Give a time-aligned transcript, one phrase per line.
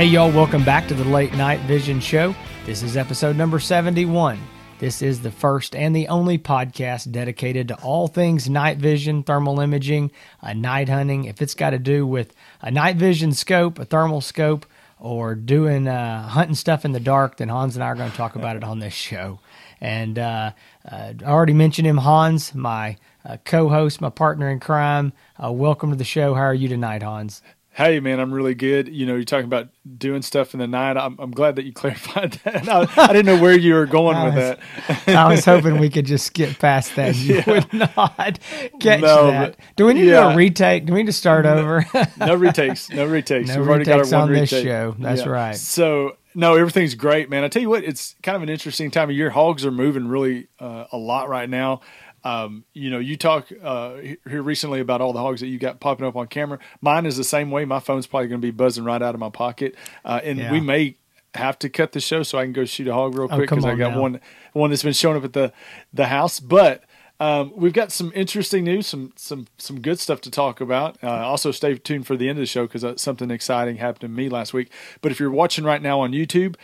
[0.00, 2.34] Hey, y'all, welcome back to the Late Night Vision Show.
[2.64, 4.38] This is episode number 71.
[4.78, 9.60] This is the first and the only podcast dedicated to all things night vision, thermal
[9.60, 10.10] imaging,
[10.42, 11.26] uh, night hunting.
[11.26, 14.64] If it's got to do with a night vision scope, a thermal scope,
[14.98, 18.16] or doing uh, hunting stuff in the dark, then Hans and I are going to
[18.16, 19.38] talk about it on this show.
[19.82, 20.52] And uh,
[20.90, 25.12] uh, I already mentioned him, Hans, my uh, co host, my partner in crime.
[25.36, 26.32] Uh, welcome to the show.
[26.32, 27.42] How are you tonight, Hans?
[27.80, 28.88] Hey man, I'm really good.
[28.88, 30.98] You know, you're talking about doing stuff in the night.
[30.98, 32.68] I'm, I'm glad that you clarified that.
[32.68, 35.08] I, I didn't know where you were going with that.
[35.08, 37.16] I was hoping we could just skip past that.
[37.16, 37.44] You Yeah.
[37.46, 38.38] would not
[38.80, 39.56] catch No, that.
[39.56, 40.32] but- Do we need to do yeah.
[40.32, 40.84] a retake?
[40.84, 41.86] Do we need to start over?
[42.18, 42.90] No retakes.
[42.90, 43.48] No retakes.
[43.48, 44.66] No We've already got retakes our one on this retake.
[44.66, 44.94] show.
[44.98, 45.56] That's right.
[45.56, 47.42] So no, everything's great, man.
[47.44, 49.30] I tell you what, it's kind of an interesting time of year.
[49.30, 51.80] Hogs are moving really uh, a lot right now.
[52.24, 53.96] Um, you know, you talk uh,
[54.28, 56.58] here recently about all the hogs that you got popping up on camera.
[56.80, 57.64] Mine is the same way.
[57.64, 60.52] My phone's probably going to be buzzing right out of my pocket, uh, and Yeah.
[60.52, 60.96] we may
[61.34, 63.48] have to cut the show so I can go shoot a hog real Oh, quick
[63.48, 64.00] because I got now.
[64.00, 64.20] one
[64.52, 65.52] one that's been showing up at the
[65.92, 66.84] the house, but.
[67.22, 70.96] Um, we've got some interesting news, some some some good stuff to talk about.
[71.04, 74.00] Uh, also, stay tuned for the end of the show because uh, something exciting happened
[74.00, 74.70] to me last week.
[75.02, 76.54] But if you're watching right now on YouTube,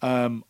[0.00, 0.42] um,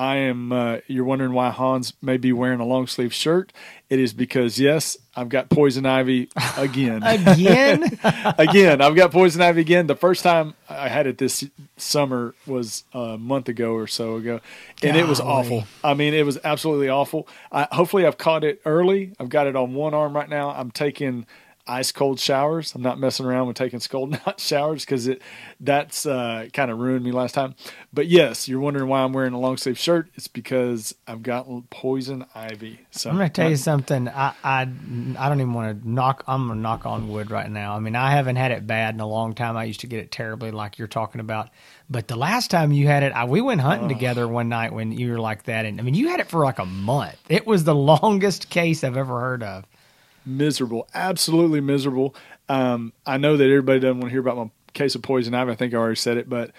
[0.00, 0.50] I am.
[0.50, 3.52] Uh, you're wondering why Hans may be wearing a long sleeve shirt.
[3.90, 7.02] It is because yes, I've got poison ivy again.
[7.02, 7.82] Again?
[8.38, 9.88] again, I've got poison ivy again.
[9.88, 11.44] The first time I had it this
[11.76, 14.40] summer was a month ago or so ago,
[14.82, 15.66] and it was awful.
[15.84, 17.28] I mean, it was absolutely awful.
[17.52, 19.12] I, hopefully, I've caught it early.
[19.20, 20.48] I've got it on one arm right now.
[20.48, 21.26] I'm taking
[21.70, 22.74] ice cold showers.
[22.74, 25.22] I'm not messing around with taking scalding hot showers because it
[25.60, 27.54] that's uh, kind of ruined me last time.
[27.92, 30.08] But yes, you're wondering why I'm wearing a long sleeve shirt.
[30.14, 32.80] It's because I've got poison ivy.
[32.90, 34.08] So I'm going to tell you something.
[34.08, 36.24] I, I, I don't even want to knock.
[36.26, 37.76] I'm to knock on wood right now.
[37.76, 39.56] I mean, I haven't had it bad in a long time.
[39.56, 41.50] I used to get it terribly, like you're talking about.
[41.88, 44.92] But the last time you had it, I, we went hunting together one night when
[44.92, 45.66] you were like that.
[45.66, 47.18] And I mean, you had it for like a month.
[47.28, 49.64] It was the longest case I've ever heard of.
[50.24, 52.14] Miserable, absolutely miserable.
[52.48, 55.52] Um, I know that everybody doesn't want to hear about my case of poison ivy.
[55.52, 56.52] I think I already said it, but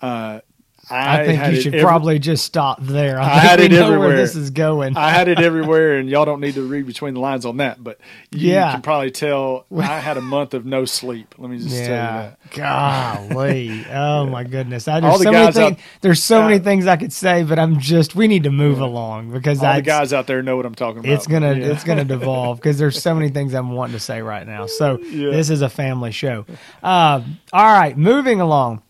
[0.00, 0.40] uh,
[0.90, 3.18] I, I think you should every- probably just stop there.
[3.18, 4.08] I, I had it everywhere.
[4.08, 4.96] where this is going.
[4.96, 7.82] I had it everywhere, and y'all don't need to read between the lines on that.
[7.82, 7.98] But
[8.30, 8.72] you Yeah.
[8.72, 11.34] can probably tell I had a month of no sleep.
[11.38, 12.50] Let me just tell you yeah, that.
[12.52, 14.86] golly, oh my goodness!
[14.88, 15.80] I, All there's the so many guys out- things.
[16.00, 18.14] There's so many uh, things I could say, but I'm just.
[18.14, 20.74] We need to move along because All I, the guys out there know what I'm
[20.74, 21.12] talking about.
[21.12, 21.72] it's gonna Yeah.
[21.72, 24.66] it's gonna devolve because there's so many things I'm wanting to say right now.
[24.66, 25.30] So Yeah.
[25.30, 26.46] this is a family show.
[26.82, 28.82] Um, all right, moving along.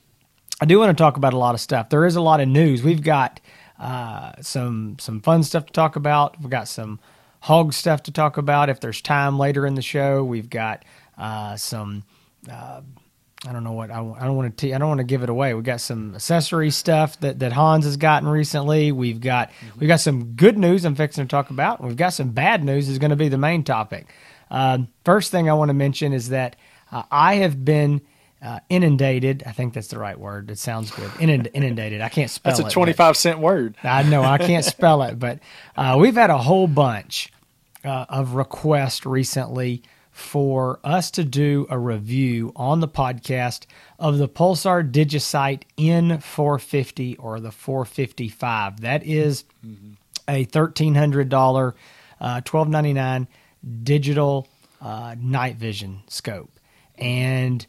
[0.60, 1.88] I do want to talk about a lot of stuff.
[1.88, 2.82] There is a lot of news.
[2.82, 3.40] We've got
[3.78, 6.40] uh, some some fun stuff to talk about.
[6.40, 7.00] We've got some
[7.40, 8.70] hog stuff to talk about.
[8.70, 10.84] If there's time later in the show, we've got
[11.18, 12.04] uh, some.
[12.50, 12.82] Uh,
[13.46, 14.66] I don't know what I, I don't want to.
[14.66, 15.52] T- I don't want to give it away.
[15.54, 18.92] We got some accessory stuff that, that Hans has gotten recently.
[18.92, 21.82] We've got we've got some good news I'm fixing to talk about.
[21.82, 24.06] We've got some bad news is going to be the main topic.
[24.50, 26.56] Um, first thing I want to mention is that
[26.92, 28.00] uh, I have been
[28.44, 29.42] uh, inundated.
[29.46, 30.50] I think that's the right word.
[30.50, 31.10] It sounds good.
[31.12, 32.02] Inund- inundated.
[32.02, 33.76] I can't spell That's a 25 cent word.
[33.82, 35.38] I know I can't spell it, but
[35.76, 37.32] uh, we've had a whole bunch
[37.84, 43.66] uh, of requests recently for us to do a review on the podcast
[43.98, 48.80] of the Pulsar Digisight N450 or the 455.
[48.82, 49.44] That is
[50.28, 51.74] a thirteen hundred dollar,
[52.20, 53.26] uh, twelve ninety nine
[53.82, 54.48] digital
[54.80, 56.58] uh, night vision scope,
[56.96, 57.66] and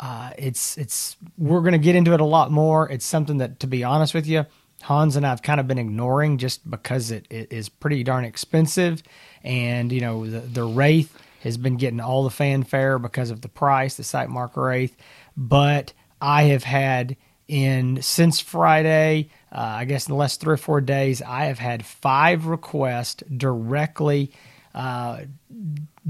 [0.00, 2.88] uh, it's it's we're going to get into it a lot more.
[2.90, 4.46] It's something that, to be honest with you,
[4.82, 9.02] Hans and I've kind of been ignoring just because it, it is pretty darn expensive,
[9.42, 13.48] and you know the the Wraith has been getting all the fanfare because of the
[13.48, 14.96] price, the Sightmark Wraith,
[15.36, 17.16] but I have had
[17.46, 21.58] in since Friday, uh, I guess in the last three or four days, I have
[21.58, 24.30] had five requests directly.
[24.74, 25.22] Uh,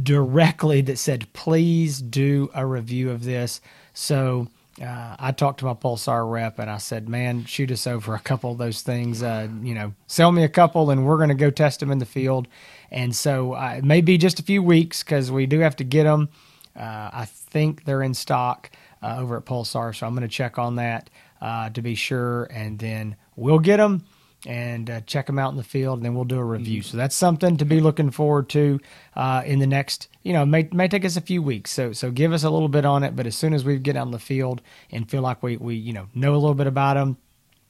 [0.00, 3.60] directly that said, please do a review of this.
[3.98, 4.46] So
[4.80, 8.20] uh, I talked to my Pulsar rep and I said, man, shoot us over a
[8.20, 9.24] couple of those things.
[9.24, 11.98] Uh, you know, sell me a couple and we're going to go test them in
[11.98, 12.46] the field.
[12.92, 15.84] And so uh, it may be just a few weeks because we do have to
[15.84, 16.28] get them.
[16.76, 18.70] Uh, I think they're in stock
[19.02, 19.94] uh, over at Pulsar.
[19.96, 21.10] So I'm going to check on that
[21.40, 22.44] uh, to be sure.
[22.44, 24.04] And then we'll get them
[24.46, 26.82] and uh, check them out in the field, and then we'll do a review.
[26.82, 28.78] So that's something to be looking forward to
[29.16, 30.08] uh, in the next.
[30.22, 31.70] You know, may may take us a few weeks.
[31.70, 33.96] So so give us a little bit on it, but as soon as we get
[33.96, 36.66] out in the field and feel like we we you know know a little bit
[36.66, 37.16] about them,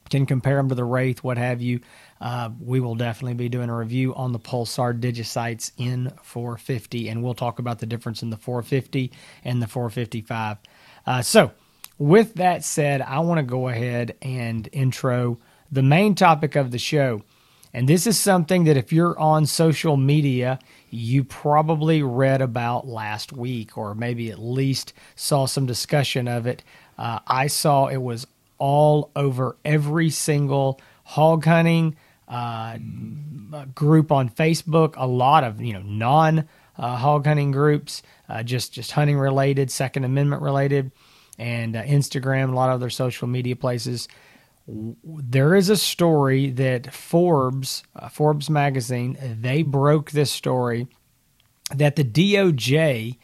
[0.08, 1.80] can compare them to the Wraith, what have you.
[2.20, 7.22] Uh, we will definitely be doing a review on the Pulsar Digisites in 450, and
[7.22, 9.12] we'll talk about the difference in the 450
[9.44, 10.58] and the 455.
[11.06, 11.52] Uh, so,
[11.98, 15.38] with that said, I want to go ahead and intro
[15.70, 17.22] the main topic of the show.
[17.74, 20.58] And this is something that if you're on social media,
[20.90, 26.64] you probably read about last week, or maybe at least saw some discussion of it.
[26.96, 28.26] Uh, I saw it was
[28.56, 32.78] all over every single hog hunting uh,
[33.74, 34.94] group on Facebook.
[34.96, 39.70] A lot of you know non uh, hog hunting groups, uh, just just hunting related,
[39.70, 40.90] Second Amendment related,
[41.38, 44.08] and uh, Instagram, a lot of other social media places
[44.68, 50.88] there is a story that Forbes, uh, Forbes magazine, they broke this story
[51.74, 53.16] that the DOJ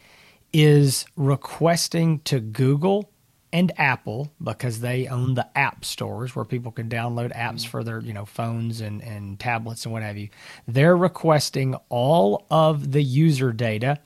[0.53, 3.11] is requesting to Google
[3.53, 7.71] and Apple because they own the app stores where people can download apps mm-hmm.
[7.71, 10.29] for their you know phones and, and tablets and what have you.
[10.67, 14.01] They're requesting all of the user data.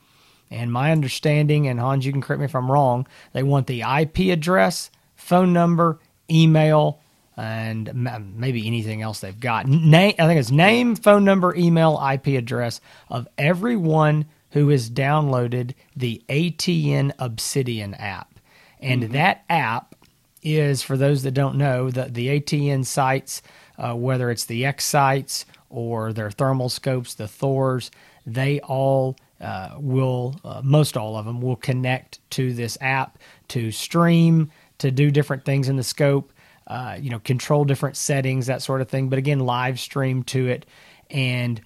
[0.51, 3.83] And my understanding, and Hans, you can correct me if I'm wrong, they want the
[3.83, 5.99] IP address, phone number,
[6.31, 7.01] email,
[7.39, 9.67] and maybe anything else they've got.
[9.69, 15.75] Name, I think it's name, phone number, email, IP address of everyone who has downloaded
[15.97, 18.41] the ATN Obsidian app.
[18.81, 19.13] And mm-hmm.
[19.13, 19.95] that app
[20.43, 23.41] is, for those that don't know, the, the ATN sights,
[23.79, 27.93] uh, whether it's the X-Sights or their thermal scopes, the Thors,
[28.27, 33.17] they all uh, will, uh, most all of them, will connect to this app
[33.49, 36.33] to stream, to do different things in the scope
[36.69, 39.09] uh, you know, control different settings, that sort of thing.
[39.09, 40.67] But again, live stream to it.
[41.11, 41.61] And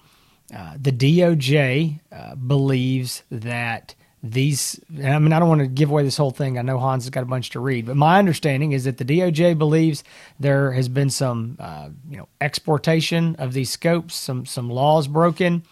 [0.55, 6.03] uh, the DOJ uh, believes that these, I mean, I don't want to give away
[6.03, 6.57] this whole thing.
[6.57, 9.03] I know Hans has got a bunch to read, but my understanding is that the
[9.03, 10.05] DOJ believes
[10.39, 15.63] there has been some, uh, you know, exportation of these scopes, some some laws broken,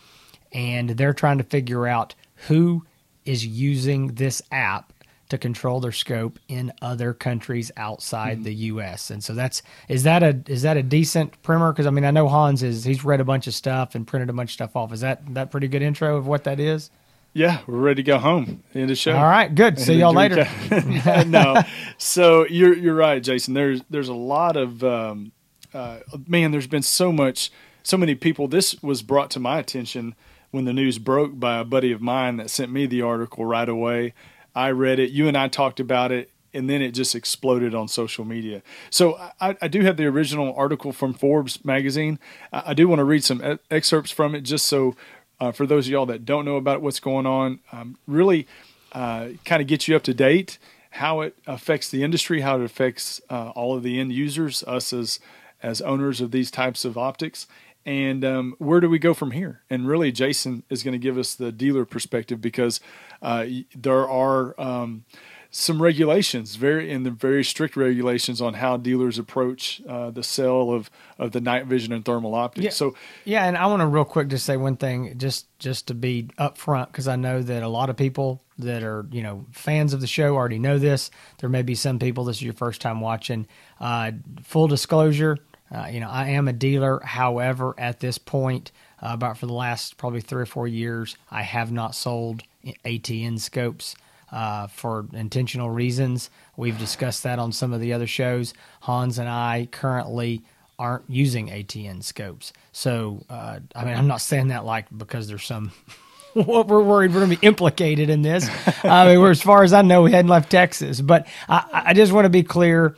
[0.51, 2.13] and they're trying to figure out
[2.47, 2.85] who
[3.23, 4.91] is using this app
[5.31, 8.43] to control their scope in other countries outside mm-hmm.
[8.43, 9.09] the U.S.
[9.09, 11.71] And so that's is that a is that a decent primer?
[11.71, 14.29] Because I mean I know Hans is he's read a bunch of stuff and printed
[14.29, 14.93] a bunch of stuff off.
[14.93, 16.91] Is that that pretty good intro of what that is?
[17.33, 18.61] Yeah, we're ready to go home.
[18.75, 19.15] End the show.
[19.15, 19.79] All right, good.
[19.79, 20.45] See y'all later.
[21.25, 21.61] no,
[21.97, 23.53] so you're you're right, Jason.
[23.53, 25.31] There's there's a lot of um,
[25.73, 26.51] uh, man.
[26.51, 27.51] There's been so much,
[27.83, 28.49] so many people.
[28.49, 30.13] This was brought to my attention
[30.51, 33.69] when the news broke by a buddy of mine that sent me the article right
[33.69, 34.13] away.
[34.55, 35.11] I read it.
[35.11, 38.61] You and I talked about it, and then it just exploded on social media.
[38.89, 42.19] So I, I do have the original article from Forbes magazine.
[42.51, 44.95] I, do want to read some excerpts from it, just so
[45.39, 48.47] uh, for those of y'all that don't know about what's going on, um, really
[48.91, 50.57] uh, kind of get you up to date.
[50.95, 54.91] How it affects the industry, how it affects uh, all of the end users, us
[54.91, 55.19] as
[55.63, 57.45] as owners of these types of optics,
[57.85, 59.61] and um, where do we go from here?
[59.69, 62.79] And really, Jason is going to give us the dealer perspective because
[63.21, 63.45] uh,
[63.75, 65.05] there are um,
[65.49, 70.71] some regulations, very in the very strict regulations on how dealers approach uh, the sale
[70.71, 70.89] of,
[71.19, 72.63] of the night vision and thermal optics.
[72.63, 72.95] Yeah, so,
[73.25, 76.29] yeah, and I want to real quick just say one thing, just just to be
[76.39, 80.01] upfront, because I know that a lot of people that are you know fans of
[80.01, 81.11] the show already know this.
[81.39, 83.47] There may be some people this is your first time watching.
[83.79, 84.11] Uh,
[84.43, 85.37] full disclosure
[85.73, 86.99] uh, you know, I am a dealer.
[87.03, 88.71] However, at this point,
[89.01, 92.43] uh, about for the last probably three or four years, I have not sold
[92.85, 93.95] ATN scopes
[94.31, 96.29] uh, for intentional reasons.
[96.57, 98.53] We've discussed that on some of the other shows.
[98.81, 100.43] Hans and I currently
[100.77, 102.53] aren't using ATN scopes.
[102.71, 105.71] So, uh, I mean, I'm not saying that like because there's some.
[106.33, 108.49] what we're worried we're going to be implicated in this.
[108.83, 112.13] I mean, as far as I know, we hadn't left Texas, but I, I just
[112.13, 112.95] want to be clear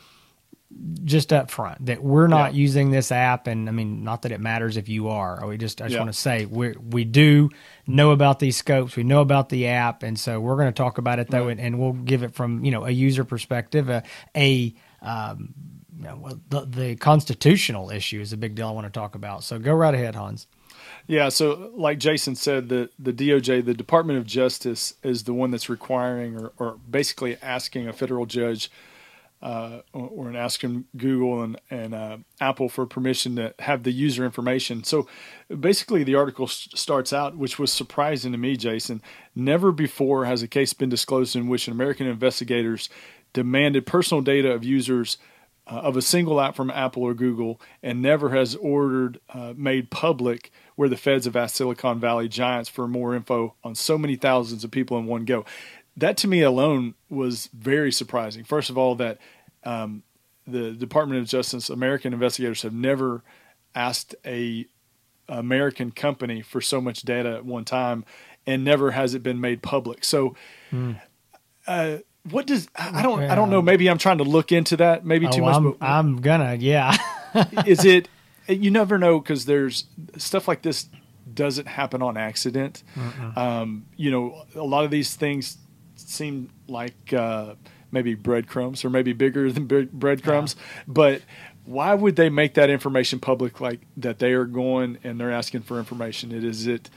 [1.04, 2.60] just up front that we're not yeah.
[2.60, 5.82] using this app and i mean not that it matters if you are we just
[5.82, 6.00] i just yeah.
[6.00, 7.50] want to say we we do
[7.86, 10.98] know about these scopes we know about the app and so we're going to talk
[10.98, 11.52] about it though right.
[11.52, 14.04] and, and, we'll give it from you know a user perspective a,
[14.36, 15.54] a um,
[15.98, 19.44] you know, the, the constitutional issue is a big deal i want to talk about
[19.44, 20.48] so go right ahead hans
[21.06, 25.52] yeah, so like Jason said, the, the DOJ, the Department of Justice, is the one
[25.52, 28.72] that's requiring or, or basically asking a federal judge
[29.44, 34.24] uh, or, or asking Google and, and uh, Apple for permission to have the user
[34.24, 34.86] information.
[34.86, 35.06] So
[35.60, 39.02] basically, the article starts out, which was surprising to me, Jason.
[39.36, 42.90] Never before has a case been disclosed in which American investigators
[43.34, 45.18] demanded personal data of users
[45.68, 49.90] uh, of a single app from Apple or Google, and never has ordered uh, made
[49.90, 54.16] public where the feds have asked Silicon Valley giants for more info on so many
[54.16, 55.46] thousands of people in one go
[55.98, 58.44] that to me alone was very surprising.
[58.44, 59.20] First of all, that
[59.64, 60.04] um,
[60.48, 63.24] the Department of Justice, American investigators have never
[63.76, 64.66] asked a
[65.30, 68.06] American company for so much data at one time,
[68.46, 70.04] and never has it been made public.
[70.04, 70.36] So,
[70.72, 71.00] mm.
[71.66, 71.98] uh,
[72.30, 73.62] what does I don't I don't know.
[73.62, 75.06] Maybe I'm trying to look into that.
[75.06, 75.56] Maybe too Oh, much.
[75.56, 76.96] I'm, but I'm gonna, yeah.
[77.66, 78.10] is it?
[78.48, 79.86] You never know because there's
[80.18, 80.88] stuff like this
[81.34, 82.84] doesn't happen on accident.
[83.36, 85.58] Um, you know, a lot of these things
[86.10, 87.56] seem like uh,
[87.92, 90.56] maybe breadcrumbs or maybe bigger than bre- breadcrumbs.
[90.88, 91.22] But
[91.66, 94.20] why would they make that information public like that?
[94.20, 96.32] They are going and they're asking for information.
[96.32, 96.90] It is it.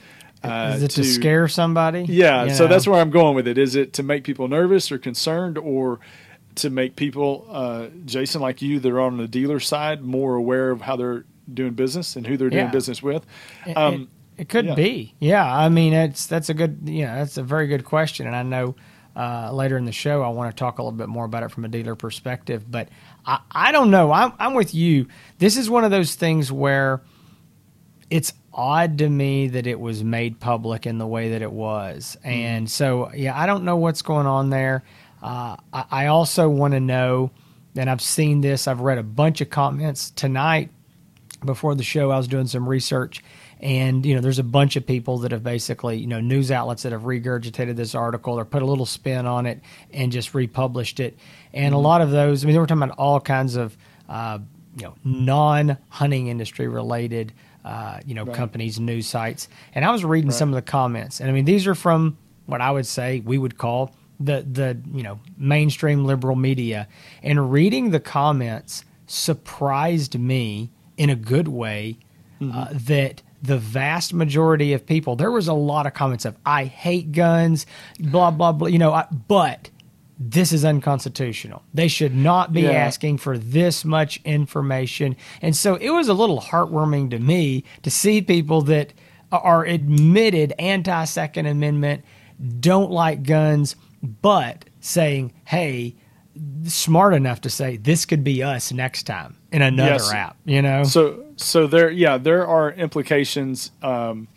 [0.43, 2.05] Uh, Is it to, scare somebody?
[2.07, 2.69] yeah, You so know?
[2.69, 3.57] that's where I'm going with it.
[3.57, 5.99] Is it to make people nervous or concerned, or
[6.55, 10.69] to make people, uh, Jason, like you, that are on the dealer side, more aware
[10.69, 13.25] of how they're doing business and who they're doing business with?
[13.65, 14.75] It- Um, it, it could yeah.
[14.75, 15.15] be.
[15.19, 16.81] Yeah, I mean, it's that's a good.
[16.83, 18.75] Yeah, that's a very good question, and I know
[19.17, 21.49] uh, later in the show I want to talk a little bit more about it
[21.49, 22.69] from a dealer perspective.
[22.69, 22.89] But
[23.25, 24.11] I, I don't know.
[24.11, 25.07] I'm I'm with you.
[25.39, 27.01] This is one of those things where
[28.11, 32.15] it's odd to me that it was made public in the way that it was,
[32.23, 34.83] and so yeah, I don't know what's going on there.
[35.21, 37.31] Uh, I, I also want to know,
[37.75, 38.67] and I've seen this.
[38.67, 40.69] I've read a bunch of comments tonight
[41.45, 43.23] before the show i was doing some research
[43.59, 46.83] and you know there's a bunch of people that have basically you know news outlets
[46.83, 49.59] that have regurgitated this article or put a little spin on it
[49.91, 51.17] and just republished it.
[51.53, 53.77] And a lot of those i mean we're talking about all kinds of
[54.09, 54.39] uh,
[54.75, 57.33] you know non-hunting industry related
[57.65, 59.47] uh, you know companies news sites.
[59.73, 61.19] And i was reading some of the comments.
[61.19, 64.77] And i mean these are from what i would say we would call the the
[64.93, 66.87] you know mainstream liberal media.
[67.23, 71.97] And reading the comments surprised me in a good way
[72.41, 76.65] uh, that the vast majority of people there was a lot of comments of i
[76.65, 77.65] hate guns
[77.99, 79.69] blah blah blah you know I, but
[80.19, 81.61] this is unconstitutional.
[81.75, 82.71] They should not be Yeah.
[82.71, 85.15] asking for this much information.
[85.43, 88.93] And so it was a little heartwarming to me to see people that
[89.31, 92.03] are admitted anti second amendment
[92.59, 95.95] don't like guns but saying hey
[96.63, 100.11] smart enough to say this could be us next time in another Yes.
[100.11, 104.27] app you know So, so there, yeah, there are implications um,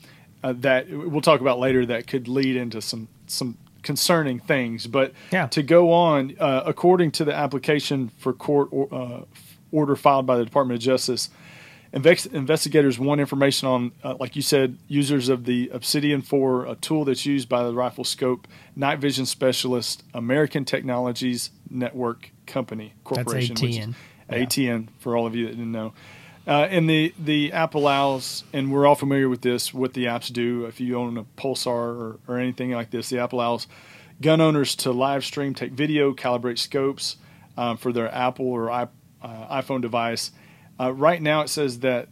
[0.42, 4.86] uh, that we'll talk about later that could lead into some some concerning things.
[4.86, 5.46] But Yeah.
[5.48, 9.24] to go on, uh, according to the application for court or, uh,
[9.72, 11.30] order filed by the Department of Justice,
[11.92, 17.04] investigators want information on, uh, like you said, users of the Obsidian 4, a tool
[17.04, 23.56] that's used by the Rifle Scope Night Vision Specialist American Technologies Network Company Corporation.
[23.64, 23.88] is
[24.30, 24.46] ATN.
[24.46, 25.92] ATN for all of you that didn't know.
[26.46, 30.32] Uh, and the, the app allows, and we're all familiar with this, what the apps
[30.32, 30.64] do.
[30.64, 33.66] If you own a Pulsar or, or anything like this, the app allows
[34.20, 37.16] gun owners to live stream, take video, calibrate scopes
[37.56, 38.88] um, for their Apple or I,
[39.22, 40.32] uh, iPhone device.
[40.78, 42.08] Uh, right now, it says that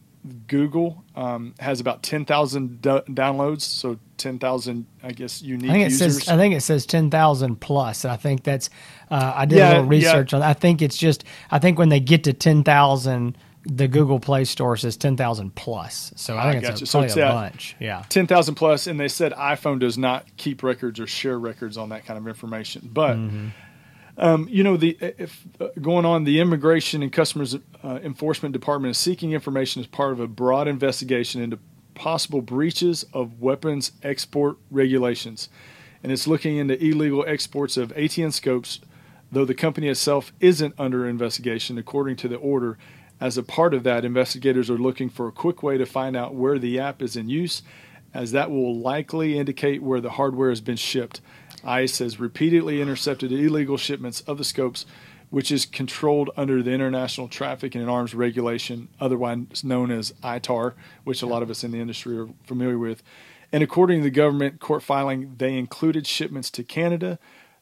[0.46, 5.92] Google um, has about 10,000 do- downloads, so 10,000, I guess, unique I think it
[5.92, 6.18] users.
[6.24, 8.04] says I think it says ten thousand plus.
[8.04, 8.68] I think that's
[9.10, 9.88] uh, I did Yeah, a little yeah.
[10.12, 10.42] research on.
[10.42, 14.44] I think it's just I think when they get to ten thousand, the Google Play
[14.44, 16.12] Store says ten thousand plus.
[16.16, 17.76] So I I think it's a, So it's, a bunch.
[17.80, 18.04] Yeah.
[18.08, 22.04] 10,000 plus, and they said iPhone does not keep records or share records on that
[22.06, 22.88] kind of information.
[22.92, 23.48] But, Mm-hmm.
[24.16, 28.92] um, you know, the if uh, going on, the Immigration and Customs uh, Enforcement Department
[28.92, 31.58] is seeking information as part of a broad investigation into
[31.98, 35.48] possible breaches of weapons export regulations,
[36.02, 38.80] and it's looking into illegal exports of ATN scopes.
[39.30, 42.78] Though the company itself isn't under investigation, according to the order,
[43.20, 46.34] as a part of that, investigators are looking for a quick way to find out
[46.36, 47.62] where the app is in use,
[48.14, 51.20] as that will likely indicate where the hardware has been shipped.
[51.64, 54.86] ICE has repeatedly intercepted illegal shipments of the scopes,
[55.30, 61.22] which is controlled under the International Traffic in Arms Regulation, otherwise known as ITAR, which
[61.22, 63.02] a lot of us in the industry are familiar with.
[63.52, 67.18] And according to the government court filing, they included shipments to Canada,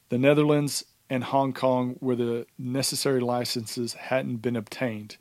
[0.09, 5.17] the Netherlands, and Hong Kong where the necessary licenses hadn't been obtained.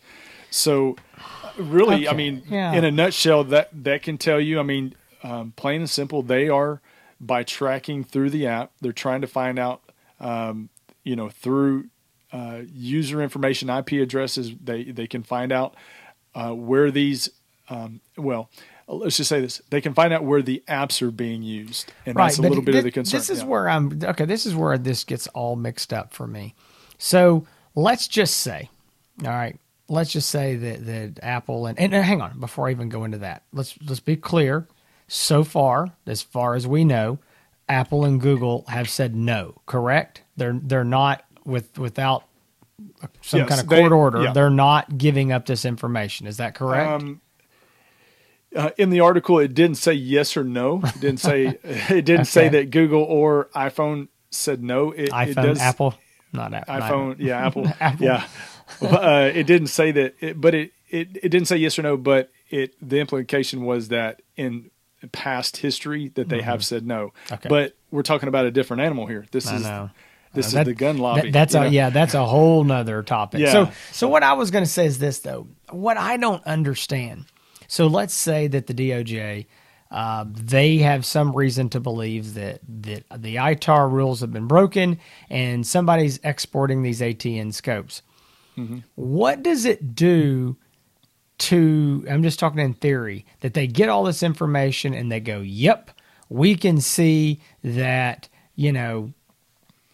[0.50, 0.96] So,
[1.56, 2.72] really, I mean, yeah.
[2.72, 4.58] in a nutshell, that that can tell you.
[4.58, 6.80] I mean, um, plain and simple, they are
[7.20, 8.72] by tracking through the app.
[8.80, 9.82] They're trying to find out,
[10.20, 10.70] um,
[11.04, 11.86] you know, through
[12.32, 14.52] uh, user information, IP addresses.
[14.62, 15.74] They they can find out
[16.34, 17.28] uh, where these.
[17.68, 18.50] Um, well,
[18.88, 22.16] let's just say this: they can find out where the apps are being used, and
[22.16, 23.18] that's a little bit thi- of the concern.
[23.18, 23.46] This is Yeah.
[23.46, 24.24] where I'm okay.
[24.24, 26.54] This is where this gets all mixed up for me.
[26.98, 28.70] So let's just say,
[29.24, 32.70] all right, let's just say that that Apple and, and and hang on before I
[32.70, 33.42] even go into that.
[33.52, 34.66] Let's let's be clear.
[35.08, 37.18] So far, as far as we know,
[37.68, 39.60] Apple and Google have said no.
[39.66, 40.22] Correct?
[40.36, 42.24] They're they're not with without
[43.22, 44.22] some Yes, kind of they- court order.
[44.24, 44.32] yeah.
[44.32, 46.26] They're not giving up this information.
[46.26, 46.90] Is that correct?
[47.02, 47.20] Um,
[48.54, 50.80] uh, in the article, it didn't say yes or no.
[50.84, 54.92] It didn't say it didn't say that Google or iPhone said no.
[54.92, 55.94] It, iPhone, it does, Apple,
[56.32, 56.74] not Apple.
[56.74, 58.04] iPhone, yeah, Apple, Apple.
[58.06, 58.26] yeah.
[58.82, 61.96] uh, it didn't say that, it, but it, it it didn't say yes or no.
[61.96, 64.70] But it the implication was that in
[65.12, 67.08] past history that they have said no.
[67.26, 67.34] Mm-hmm.
[67.34, 67.48] Okay.
[67.48, 69.26] But we're talking about a different animal here.
[69.32, 69.90] This I is know.
[70.36, 71.22] This Uh, is the gun lobby.
[71.22, 71.66] That- that's a know?
[71.66, 73.40] yeah, that's a whole nother topic.
[73.40, 73.50] Yeah.
[73.52, 75.48] So so what I was going to say is this though.
[75.70, 77.24] What I don't understand.
[77.68, 79.46] So let's say that the DOJ
[79.90, 84.98] uh, they have some reason to believe that that the ITAR rules have been broken
[85.30, 88.02] and somebody's exporting these ATN scopes.
[88.58, 88.78] Mm-hmm.
[88.96, 90.56] What does it do
[91.38, 95.40] to I'm just talking in theory that they get all this information and they go,
[95.40, 95.90] "Yep,
[96.28, 99.12] we can see that, you know,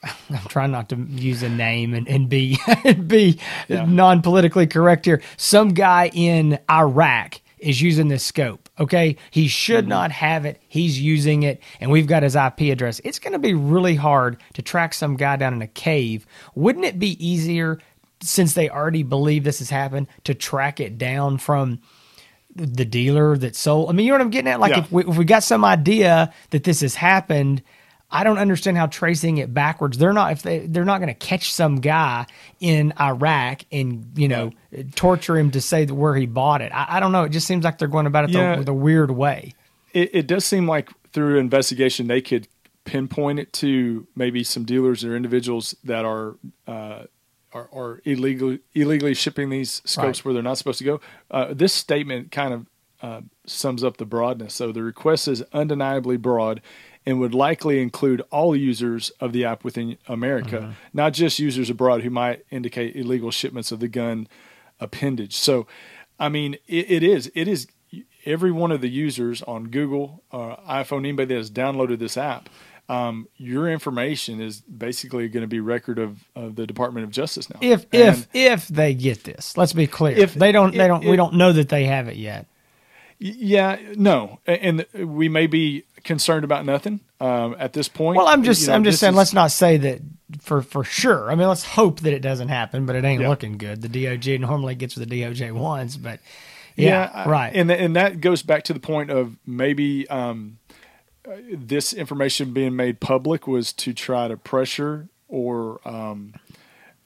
[0.30, 3.84] I'm trying not to use a name and, and be and be Yeah.
[3.86, 5.22] non politically correct here.
[5.36, 8.68] Some guy in Iraq is using this scope.
[8.80, 9.16] Okay.
[9.30, 9.90] He should mm-hmm.
[9.90, 10.60] not have it.
[10.68, 13.00] He's using it, and we've got his IP address.
[13.04, 16.26] It's going to be really hard to track some guy down in a cave.
[16.56, 17.78] Wouldn't it be easier,
[18.20, 21.80] since they already believe this has happened, to track it down from
[22.54, 23.88] the dealer that sold.
[23.88, 24.60] I mean, you know what I'm getting at?
[24.60, 24.80] Like Yeah.
[24.80, 27.62] if, we, if we got some idea that this has happened,
[28.14, 29.96] I don't understand how tracing it backwards.
[29.98, 32.26] They're not if they they're not going to catch some guy
[32.60, 34.52] in Iraq and you know
[34.94, 36.70] torture him to say that where he bought it.
[36.74, 37.24] I, I don't know.
[37.24, 38.52] It just seems like they're going about it Yeah.
[38.52, 39.54] the, with a weird way.
[39.92, 42.48] it, it does seem like through investigation they could
[42.84, 47.04] pinpoint it to maybe some dealers or individuals that are uh,
[47.52, 50.24] are, are illegal illegally shipping these scopes Right.
[50.24, 51.00] where they're not supposed to go.
[51.30, 52.66] Uh, this statement kind of
[53.02, 54.54] uh, sums up the broadness.
[54.54, 56.60] So the request is undeniably broad
[57.04, 62.02] and would likely include all users of the app within America, not just users abroad
[62.02, 64.28] who might indicate illegal shipments of the gun
[64.80, 65.34] appendage.
[65.36, 65.66] So,
[66.18, 67.66] I mean, it, it is it is
[68.24, 72.48] every one of the users on Google, uh, iPhone, anybody that has downloaded this app.
[72.88, 77.48] Um, your information is basically going to be record of, of the Department of Justice
[77.48, 77.58] now.
[77.62, 80.16] If And- if if they get this, let's be clear.
[80.16, 81.04] If- they don't, they don't.
[81.04, 82.46] we don't know that they have it yet.
[83.18, 88.16] Yeah, no, and we may be concerned about nothing um, at this point.
[88.16, 90.00] Well, I'm just You know, I'm just saying is- let's not say that
[90.40, 91.30] for for sure.
[91.30, 93.28] I mean, let's hope that it doesn't happen, but it ain't Yeah.
[93.28, 93.82] looking good.
[93.82, 96.20] The DOJ normally gets what the DOJ wants, but
[96.76, 97.52] yeah, I- right.
[97.54, 100.58] and and that goes back to the point of maybe um,
[101.52, 106.34] this information being made public was to try to pressure or um,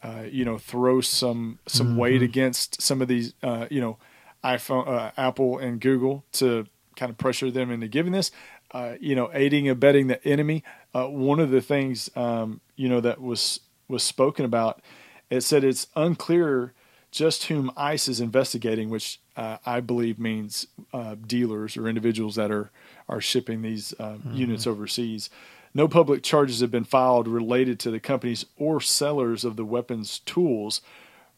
[0.02, 1.96] uh, you know throw some some Mm-hmm.
[1.98, 3.98] weight against some of these uh, you know
[4.44, 8.30] iPhone, uh, Apple, and Google to kind of pressure them into giving this.
[8.76, 10.62] Uh, you know, aiding and abetting the enemy.
[10.94, 14.82] Uh, one of the things um, you know that was was spoken about.
[15.30, 16.74] It said it's unclear
[17.10, 22.50] just whom ICE is investigating, which uh, I believe means uh, dealers or individuals that
[22.50, 22.70] are
[23.08, 25.30] are shipping these uh, units overseas.
[25.72, 30.18] No public charges have been filed related to the companies or sellers of the weapons
[30.18, 30.82] tools.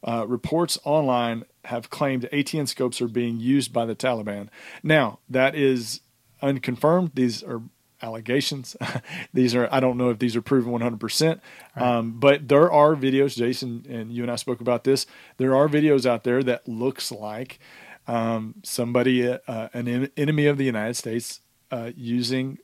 [0.03, 4.49] Uh, reports online have claimed ATN scopes are being used by the Taliban.
[4.83, 6.01] Now, that is
[6.43, 7.13] unconfirmed.
[7.15, 7.63] These are
[8.03, 8.77] allegations.
[9.35, 11.41] these are I don't know if these are proven 100%.
[11.77, 15.07] Um, but there are videos Jason and you and I spoke about this.
[15.37, 17.59] There are videos out there that looks like
[18.07, 22.59] um, somebody uh, an en- enemy of the United States uh, using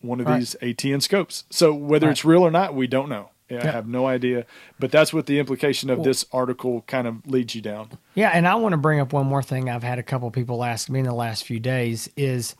[0.00, 0.38] one of Right.
[0.38, 1.44] these ATN scopes.
[1.50, 2.12] So whether Right.
[2.12, 3.30] it's real or not, we don't know.
[3.50, 3.70] I Yeah.
[3.72, 4.44] have no idea.
[4.78, 7.90] But that's what the implication of this article kind of leads you down.
[8.14, 9.68] Yeah, and I want to bring up one more thing.
[9.70, 12.54] I've had a couple people ask me in the last few days is,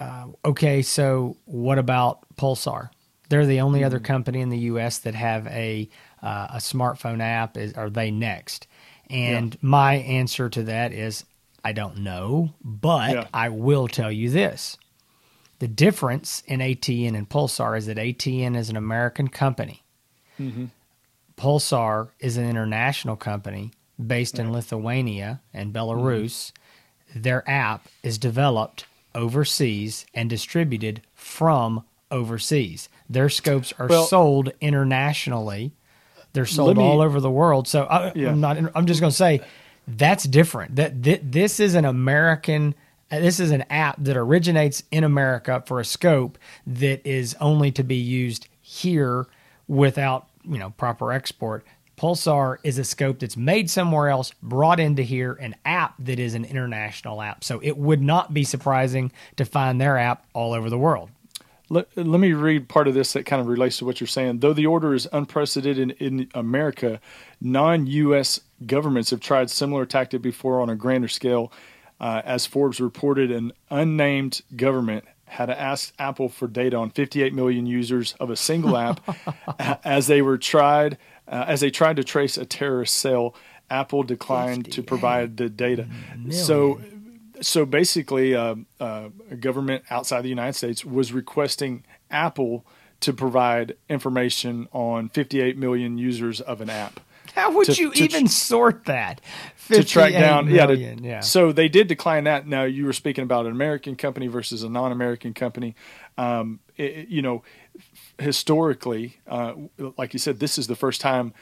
[0.00, 2.90] uh, okay, so what about Pulsar?
[3.28, 4.98] They're the only other company in the U.S.
[4.98, 5.88] that have a
[6.22, 7.56] uh, a smartphone app.
[7.56, 8.66] Is are they next?
[9.10, 11.24] And my answer to that is
[11.64, 13.26] I don't know, but Yeah.
[13.34, 14.76] I will tell you this:
[15.58, 19.82] the difference in ATN and Pulsar is that ATN is an American company.
[21.36, 23.72] Pulsar is an international company
[24.04, 26.52] based in Lithuania and Belarus.
[27.14, 32.88] Their app is developed overseas and distributed from overseas.
[33.10, 35.72] Their scopes are Well- sold internationally.
[36.32, 37.66] They're sold me- all over the world.
[37.66, 38.28] So I, Yeah.
[38.30, 38.58] I'm not.
[38.74, 39.40] I'm just going to say
[39.88, 40.76] that's different.
[40.76, 42.74] That thi- this is an American.
[43.10, 47.82] This is an app that originates in America for a scope that is only to
[47.84, 49.26] be used here
[49.68, 51.64] without you know proper export.
[51.96, 56.34] Pulsar is a scope that's made somewhere else, brought into here, an app that is
[56.34, 57.42] an international app.
[57.42, 61.10] So it would not be surprising to find their app all over the world.
[61.68, 64.38] Let, let me read part of this that kind of relates to what you're saying.
[64.38, 67.00] Though the order is unprecedented in, in America,
[67.40, 71.50] non US governments have tried similar tactic before on a grander scale.
[71.98, 77.66] Uh, as Forbes reported, an unnamed government had asked Apple for data on 58 million
[77.66, 79.00] users of a single app
[79.84, 83.34] as they were tried uh, as they tried to trace a terrorist cell.
[83.68, 85.88] Apple declined to provide the data.
[86.16, 86.30] Million.
[86.32, 86.80] So,
[87.40, 92.64] so basically, uh, uh, a government outside the United States was requesting Apple
[93.00, 97.00] to provide information on 58 million users of an app.
[97.34, 99.20] How would to- you to even sort that?
[99.68, 100.48] to track 58 down.
[100.48, 101.20] Yeah, to- yeah.
[101.20, 102.46] So they did decline that.
[102.46, 105.74] Now you were speaking about an American company versus a non-American company.
[106.16, 107.42] Um, it- you know,
[108.18, 109.54] historically, uh,
[109.96, 111.32] like you said, this is the first time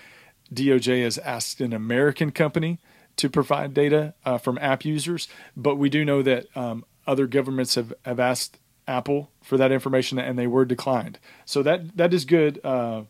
[0.52, 2.78] DOJ has asked an American company
[3.16, 5.28] to provide data uh, from app users.
[5.56, 10.18] But we do know that um, other governments have, have asked Apple for that information
[10.18, 11.18] and they were declined.
[11.44, 12.60] So that that is good.
[12.64, 13.04] Uh,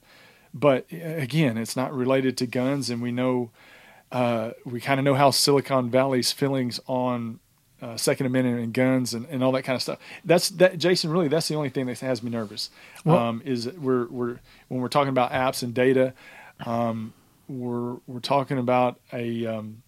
[0.53, 3.51] but again, it's not related to guns, and we know
[4.13, 7.41] uh, we kind of know how Silicon Valley's feelings on
[7.83, 9.99] uh, Second Amendment and guns and, and all that kind of stuff.
[10.25, 11.11] That's that, Jason.
[11.11, 12.71] Really, that's the only thing that has me nervous.
[13.05, 16.15] Well- um, is we're we're when we're talking about apps and data,
[16.65, 17.13] um,
[17.49, 19.83] we're we're talking about a um,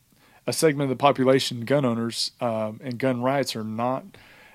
[0.46, 4.04] a segment of the population, gun owners um, and gun rights are not.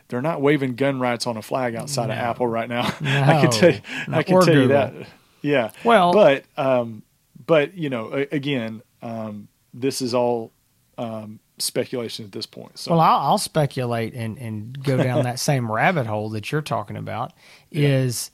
[0.07, 2.81] They're not waving gun rights on a flag outside of Apple right now.
[3.01, 3.79] I can tell you,
[4.11, 4.93] I can tell you that.
[5.41, 5.71] Yeah.
[5.85, 7.03] Well- but um,
[7.47, 10.51] but you know, again, um, this is all
[10.97, 12.77] um, speculation at this point.
[12.77, 16.61] So Well, I'll, I'll speculate and, and go down that same rabbit hole that you're
[16.61, 17.33] talking about.
[17.71, 18.31] Is,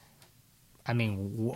[0.85, 1.51] I mean,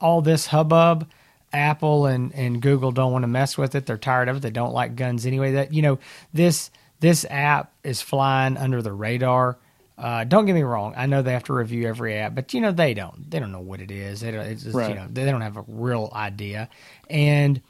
[0.00, 1.08] all this hubbub,
[1.52, 3.86] Apple and, and Google don't want to mess with it.
[3.86, 4.40] They're tired of it.
[4.40, 5.52] They don't like guns anyway.
[5.52, 5.98] That you know
[6.32, 6.70] this
[7.00, 9.58] this app is flying under the radar.
[9.98, 10.94] Uh, don't get me wrong.
[10.96, 13.28] I know they have to review every app, but you know they don't.
[13.30, 14.20] They don't know what it is.
[14.20, 14.46] They don't.
[14.46, 14.88] It's just, Right.
[14.90, 16.68] you know they don't have a real idea.
[17.10, 17.60] And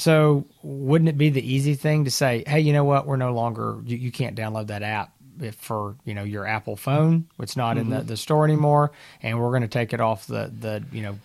[0.00, 3.06] so, wouldn't it be the easy thing to say, "Hey, you know what?
[3.06, 3.80] We're no longer.
[3.84, 7.26] You, you can't download that app if for you know your Apple phone.
[7.38, 10.52] It's not in the, the store anymore, and we're going to take it off the
[10.58, 11.18] the you know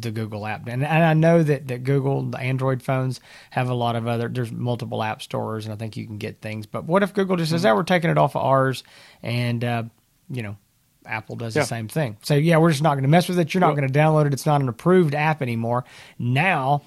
[0.00, 0.66] the Google app.
[0.66, 4.28] And, and I know that that Google, the Android phones have a lot of other.
[4.28, 6.66] There's multiple app stores, and I think you can get things.
[6.66, 8.84] But what if Google just says, "Oh, we're taking it off of ours,"
[9.22, 9.82] and uh,
[10.30, 10.56] you know.
[11.04, 11.62] Apple does Yeah.
[11.62, 12.16] the same thing.
[12.22, 13.52] So yeah, we're just not going to mess with it.
[13.52, 14.32] You're not Well- going to download it.
[14.32, 15.84] It's not an approved app anymore.
[16.16, 16.82] Now,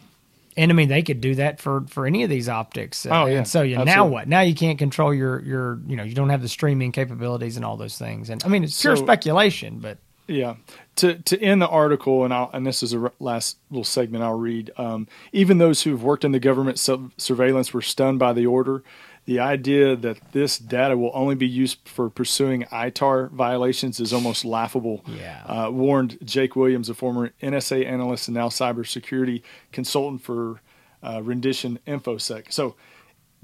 [0.58, 3.06] and I mean they could do that for for any of these optics.
[3.06, 3.40] Oh, yeah.
[3.40, 4.28] And so yeah, now what?
[4.28, 7.66] Now you can't control your your you know you don't have the streaming capabilities and
[7.66, 8.30] all those things.
[8.30, 10.56] And I mean it's pure So- speculation, but Yeah.
[10.98, 14.40] To to end the article, and I'll, and this is a last little segment I'll
[14.40, 14.72] read.
[14.78, 18.82] Um, even those who've worked in the government sub- surveillance were stunned by the order.
[19.26, 24.46] The idea that this data will only be used for pursuing ITAR violations is almost
[24.46, 25.04] laughable.
[25.08, 25.44] Yeah.
[25.46, 30.62] Uh, warned Jake Williams, a former NSA analyst and now cybersecurity consultant for
[31.02, 32.54] uh, Rendition InfoSec.
[32.54, 32.76] So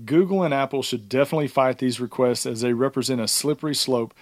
[0.06, 4.14] Google and Apple should definitely fight these requests as they represent a slippery slope.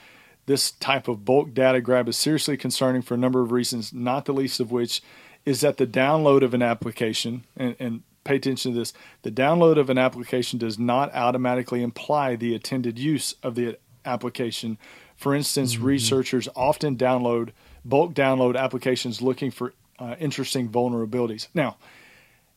[0.45, 4.25] This type of bulk data grab is seriously concerning for a number of reasons, not
[4.25, 5.01] the least of which
[5.45, 9.77] is that the download of an application, and, and pay attention to this, the download
[9.77, 14.77] of an application does not automatically imply the intended use of the application.
[15.15, 17.51] For instance, researchers often download
[17.85, 21.47] bulk download applications looking for uh, interesting vulnerabilities.
[21.53, 21.77] Now,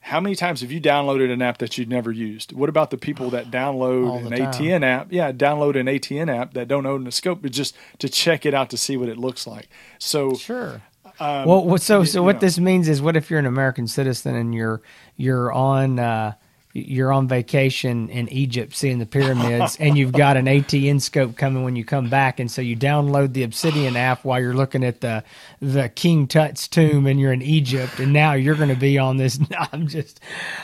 [0.00, 2.52] how many times have you downloaded an app that you'd never used?
[2.52, 4.52] What about the people that download an time.
[4.52, 5.12] ATN app?
[5.12, 8.52] Yeah, download an ATN app that don't own the scope, but just to check it
[8.52, 9.68] out to see what it looks like.
[9.98, 10.82] So sure.
[11.20, 12.40] Well, what, so so what know.
[12.40, 14.80] this means is, what if you're an American citizen and you're
[15.16, 16.34] you're on uh,
[16.74, 21.64] you're on vacation in Egypt seeing the pyramids, and you've got an ATN scope coming
[21.64, 25.00] when you come back, and so you download the Obsidian app while you're looking at
[25.00, 25.22] the
[25.60, 29.18] the King Tut's tomb, and you're in Egypt, and now you're going to be on
[29.18, 29.38] this.
[29.72, 30.20] I'm just,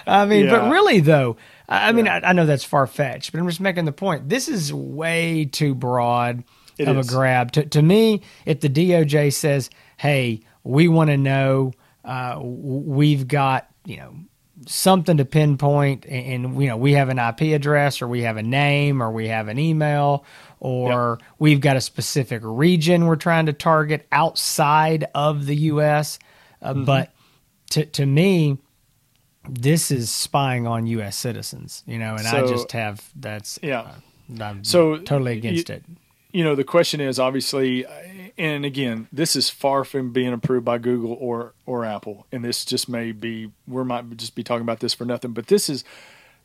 [0.07, 1.37] I mean, but really though,
[1.69, 4.29] I mean, I, I know that's far fetched, but I'm just making the point.
[4.29, 6.43] This is way too broad
[6.79, 7.07] It of is.
[7.07, 7.53] a grab.
[7.53, 11.73] To, to me, if the DOJ says, "Hey, we want to know,
[12.05, 14.15] uh, we've got you know
[14.67, 18.37] something to pinpoint, and, and you know we have an IP address, or we have
[18.39, 20.25] a name, or we have an email,
[20.61, 26.19] or we've got a specific region we're trying to target outside of the U.S."
[26.63, 26.85] Uh, Mm-hmm.
[26.85, 27.13] But
[27.71, 28.59] to to me,
[29.49, 31.17] this is spying on U.S.
[31.17, 33.93] citizens, you know, and I just have that's Yeah.
[34.41, 35.85] uh, I'm So, totally against it.
[36.33, 37.87] you know the question is obviously
[38.39, 42.65] and again this is far from being approved by google or or apple and this
[42.65, 45.85] just may be we might just be talking about this for nothing but this has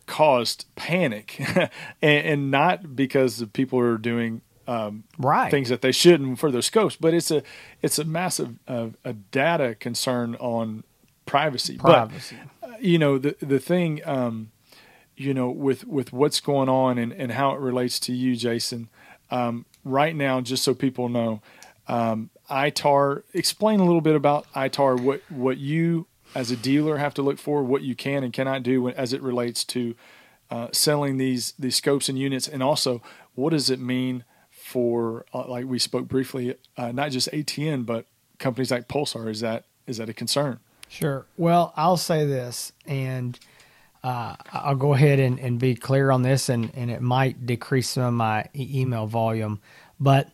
[0.06, 1.39] caused panic
[2.01, 5.51] and, and not because the people are doing um, Right.
[5.51, 7.43] things that they shouldn't for their scopes but it's a
[7.82, 10.84] it's a massive uh, a data concern on
[11.25, 12.38] privacy Privacy.
[12.62, 14.51] but uh, you know the the thing um,
[15.17, 18.89] you know with with what's going on and, and how it relates to you jason
[19.32, 21.41] um, right now, just so people know,
[21.88, 23.24] um, ITAR.
[23.34, 25.00] Explain a little bit about ITAR.
[25.02, 28.63] What what you as a dealer have to look for, what you can and cannot
[28.63, 29.96] do as it relates to
[30.50, 33.02] uh, selling these these scopes and units, and also
[33.36, 38.06] what does it mean for uh, like we spoke briefly, uh, not just ATN but
[38.39, 39.30] companies like Pulsar.
[39.30, 40.60] Is that is that a concern?
[40.89, 41.26] Sure.
[41.38, 43.39] Well, I'll say this, and
[44.04, 47.89] uh, I'll go ahead and, and be clear on this, and, and it might decrease
[47.89, 49.60] some of my e- email volume.
[50.00, 50.30] But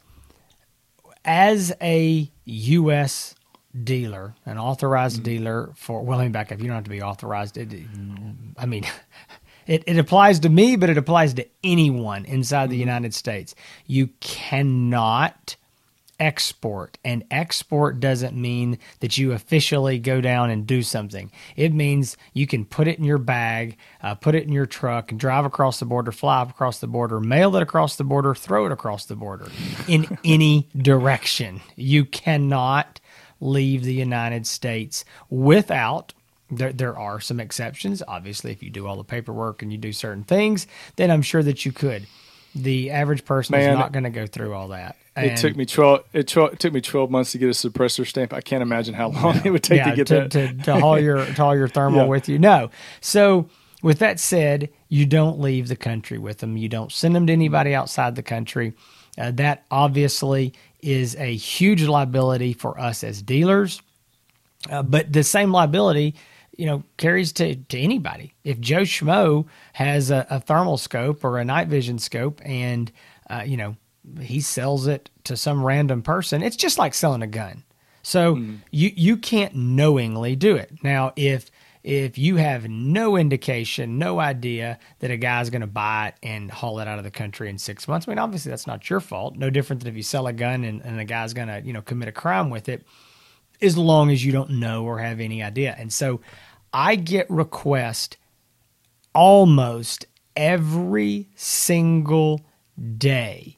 [1.25, 3.35] as a U.S.
[3.83, 5.23] dealer, an authorized mm-hmm.
[5.23, 6.59] dealer for, well, let me back up.
[6.59, 7.57] You don't have to be authorized.
[7.57, 7.73] It,
[8.57, 8.85] I mean,
[9.67, 12.71] it, it applies to me, but it applies to anyone inside mm-hmm.
[12.71, 13.55] the United States.
[13.85, 15.55] You cannot
[16.19, 16.97] export.
[17.03, 21.31] And export doesn't mean that you officially go down and do something.
[21.55, 25.15] It means you can put it in your bag, uh, put it in your truck,
[25.15, 28.71] drive across the border, fly across the border, mail it across the border, throw it
[28.71, 29.47] across the border
[29.87, 31.61] in any direction.
[31.75, 32.99] You cannot
[33.39, 36.13] leave the United States without
[36.51, 38.01] there, there are some exceptions.
[38.07, 41.43] Obviously, if you do all the paperwork and you do certain things, then I'm sure
[41.43, 42.07] that you could.
[42.55, 44.95] The average person Man, is not going to go through all that.
[45.15, 46.05] And it took me twelve.
[46.13, 48.33] It, it, took me twelve months to get a suppressor stamp.
[48.33, 49.41] I can't imagine how long no.
[49.43, 51.67] it would take yeah, to get to, that to, to haul your to haul your
[51.67, 52.07] thermal yeah.
[52.07, 52.39] with you.
[52.39, 52.71] No.
[53.01, 53.49] So
[53.81, 56.57] with that said, you don't leave the country with them.
[56.57, 58.73] You don't send them to anybody outside the country.
[59.17, 63.81] Uh, that obviously is a huge liability for us as dealers.
[64.69, 66.15] Uh, but the same liability,
[66.59, 68.33] you know, carries to, to anybody.
[68.43, 72.91] If Joe Schmo has a, a thermal scope or a night vision scope and,
[73.29, 73.77] uh, you know,
[74.19, 76.43] he sells it to some random person.
[76.43, 77.63] It's just like selling a gun.
[78.01, 78.57] So mm.
[78.71, 80.71] you you can't knowingly do it.
[80.83, 81.49] Now if
[81.83, 86.51] if you have no indication, no idea that a guy's going to buy it and
[86.51, 88.99] haul it out of the country in six months, I mean, obviously that's not your
[88.99, 89.37] fault.
[89.37, 91.71] No different than if you sell a gun and, and a guy's going to, you
[91.71, 92.85] know, commit a crime with it,
[93.61, 95.75] as long as you don't know or have any idea.
[95.77, 96.21] And so
[96.73, 98.17] I get requests
[99.13, 100.05] almost
[100.35, 102.41] every single
[102.97, 103.57] day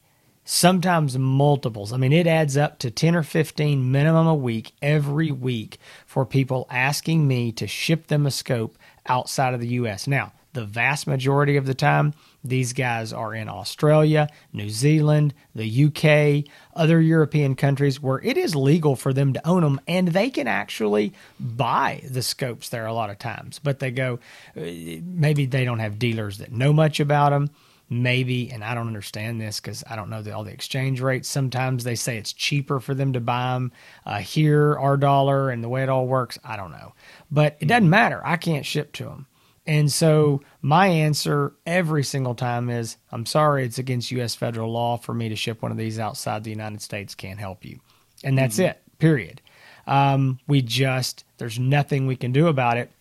[0.51, 1.93] sometimes multiples.
[1.93, 6.25] I mean, it adds up to 10 or 15 minimum a week every week for
[6.25, 10.07] people asking me to ship them a scope outside of the US.
[10.07, 15.85] Now, the vast majority of the time, these guys are in Australia, New Zealand, the
[15.85, 20.29] UK, other European countries where it is legal for them to own them and they
[20.29, 23.59] can actually buy the scopes there a lot of times.
[23.59, 24.19] But they go,
[24.57, 24.61] uh,
[25.03, 27.51] maybe they don't have dealers that know much about them
[27.91, 31.27] maybe, and I don't understand this because I don't know the, all the exchange rates.
[31.27, 33.73] Sometimes they say it's cheaper for them to buy them
[34.05, 36.39] uh, here, our dollar, and the way it all works.
[36.43, 36.93] I don't know,
[37.29, 38.21] but it doesn't matter.
[38.25, 39.27] I can't ship to them.
[39.67, 44.33] And so my answer every single time is I'm sorry, it's against U.S.
[44.33, 47.13] federal law for me to ship one of these outside the United States.
[47.13, 47.79] Can't help you.
[48.23, 48.71] And that's mm-hmm.
[48.71, 49.41] it, period.
[49.85, 52.91] Um, we just, there's nothing we can do about it.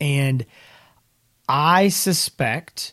[0.00, 0.46] And
[1.48, 2.92] I suspect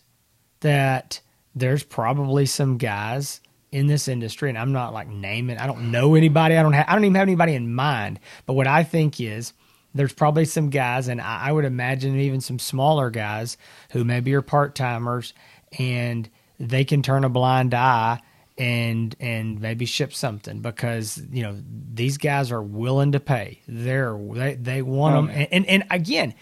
[0.61, 1.21] that
[1.55, 5.57] there's probably some guys in this industry, and I'm not like naming.
[5.57, 6.55] I don't know anybody.
[6.55, 6.85] I don't have.
[6.87, 8.19] I don't even have anybody in mind.
[8.45, 9.53] But what I think is
[9.95, 13.57] there's probably some guys, and I, I would imagine even some smaller guys
[13.91, 15.33] who maybe are part timers,
[15.79, 16.29] and
[16.59, 18.19] they can turn a blind eye
[18.57, 21.57] and and maybe ship something because you know
[21.93, 23.61] these guys are willing to pay.
[23.67, 26.35] They're they they want oh, them, and, and and again,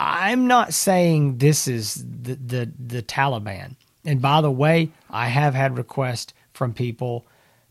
[0.00, 3.76] I'm not saying this is the, the, the Taliban.
[4.06, 7.26] And by the way, I have had requests from people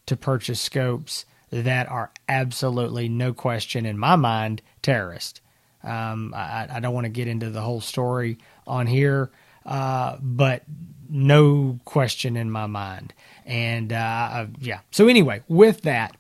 [0.05, 5.41] to purchase scopes that are absolutely no question in my mind terrorist.
[5.83, 9.31] Um, I, I, don't want to get into the whole story on here,
[9.65, 10.63] uh, but
[11.09, 13.13] no question in my mind.
[13.45, 14.81] And uh, yeah.
[14.91, 16.17] So anyway, with that,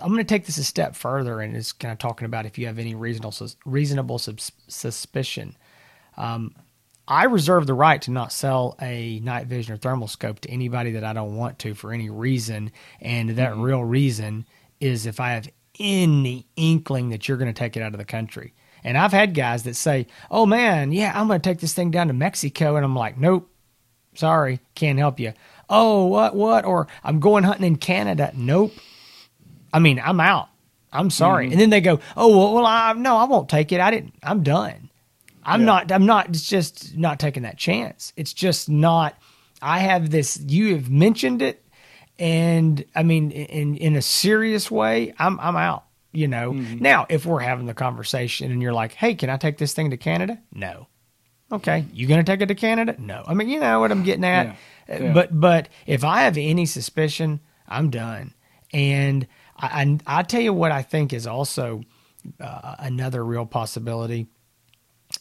[0.00, 2.58] I'm going to take this a step further and it's kind of talking about if
[2.58, 5.56] you have any reasonable reasonable suspicion.
[6.16, 6.54] Um,
[7.10, 10.92] I reserve the right to not sell a night vision or thermal scope to anybody
[10.92, 12.70] that I don't want to for any reason,
[13.00, 13.62] and that mm-hmm.
[13.62, 14.46] real reason
[14.78, 15.48] is if I have
[15.80, 18.54] any inkling that you're going to take it out of the country.
[18.84, 21.90] And I've had guys that say, "Oh man, yeah, I'm going to take this thing
[21.90, 23.50] down to Mexico," and I'm like, "Nope,
[24.14, 25.32] sorry, can't help you."
[25.68, 26.64] Oh, what, what?
[26.64, 28.30] Or I'm going hunting in Canada.
[28.34, 28.72] Nope,
[29.72, 30.48] I mean, I'm out.
[30.92, 31.46] I'm sorry.
[31.46, 31.52] Mm-hmm.
[31.52, 33.80] And then they go, oh well, well, I no, I won't take it.
[33.80, 34.14] I didn't.
[34.22, 34.89] I'm done.
[35.42, 35.66] I'm yeah.
[35.66, 35.92] not.
[35.92, 36.28] I'm not.
[36.28, 38.12] It's just not taking that chance.
[38.16, 39.16] It's just not.
[39.62, 40.38] I have this.
[40.38, 41.64] You have mentioned it,
[42.18, 45.84] and I mean, in in a serious way, I'm I'm out.
[46.12, 46.52] You know.
[46.52, 46.82] Mm-hmm.
[46.82, 49.90] Now, if we're having the conversation and you're like, hey, can I take this thing
[49.90, 50.38] to Canada?
[50.52, 50.88] No.
[51.52, 51.84] Okay.
[51.92, 52.94] You gonna take it to Canada?
[52.98, 53.24] No.
[53.26, 54.46] I mean, you know what I'm getting at.
[54.46, 54.54] Yeah
[54.90, 55.12] Yeah.
[55.12, 58.34] But but if I have any suspicion, I'm done.
[58.72, 59.26] And
[59.56, 61.82] I I, I tell you what I think is also
[62.40, 64.26] uh, another real possibility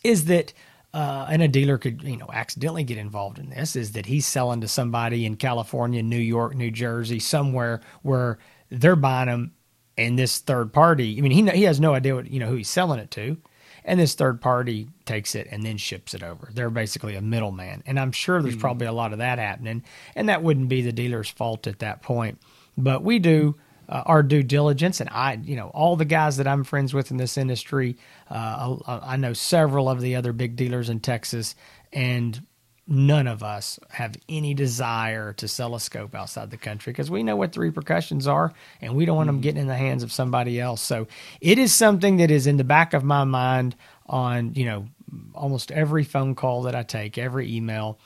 [0.03, 0.53] is that
[0.93, 4.25] uh, and a dealer could you know accidentally get involved in this is that he's
[4.25, 9.51] selling to somebody in California, New York, New Jersey, somewhere where they're buying them,
[9.97, 11.17] and this third party.
[11.17, 13.37] I mean, he he has no idea what you know who he's selling it to,
[13.85, 16.49] and this third party takes it and then ships it over.
[16.53, 19.83] They're basically a middleman, and I'm sure there's probably a lot of that happening,
[20.15, 22.41] and that wouldn't be the dealer's fault at that point.
[22.77, 23.57] But we do
[23.89, 25.01] uh, our due diligence.
[25.01, 27.97] And I, you know, all the guys that I'm friends with in this industry,
[28.29, 31.55] uh, I, I know several of the other big dealers in Texas,
[31.91, 32.41] and
[32.87, 37.21] none of us have any desire to sell a scope outside the country because we
[37.21, 40.11] know what the repercussions are and we don't want them getting in the hands of
[40.11, 40.81] somebody else.
[40.81, 41.07] So
[41.39, 43.75] it is something that is in the back of my mind
[44.07, 44.87] on, you know,
[45.35, 47.99] almost every phone call that I take, every email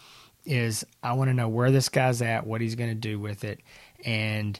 [0.45, 3.45] is I want to know where this guy's at, what he's going to do with
[3.45, 3.61] it.
[4.03, 4.59] And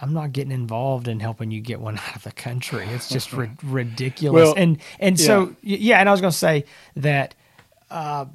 [0.00, 2.86] I'm not getting involved in helping you get one out of the country.
[2.88, 4.46] It's just ri- ridiculous.
[4.46, 6.64] Well, and and so yeah, and I was going to say
[6.96, 7.34] that
[7.90, 8.26] uh,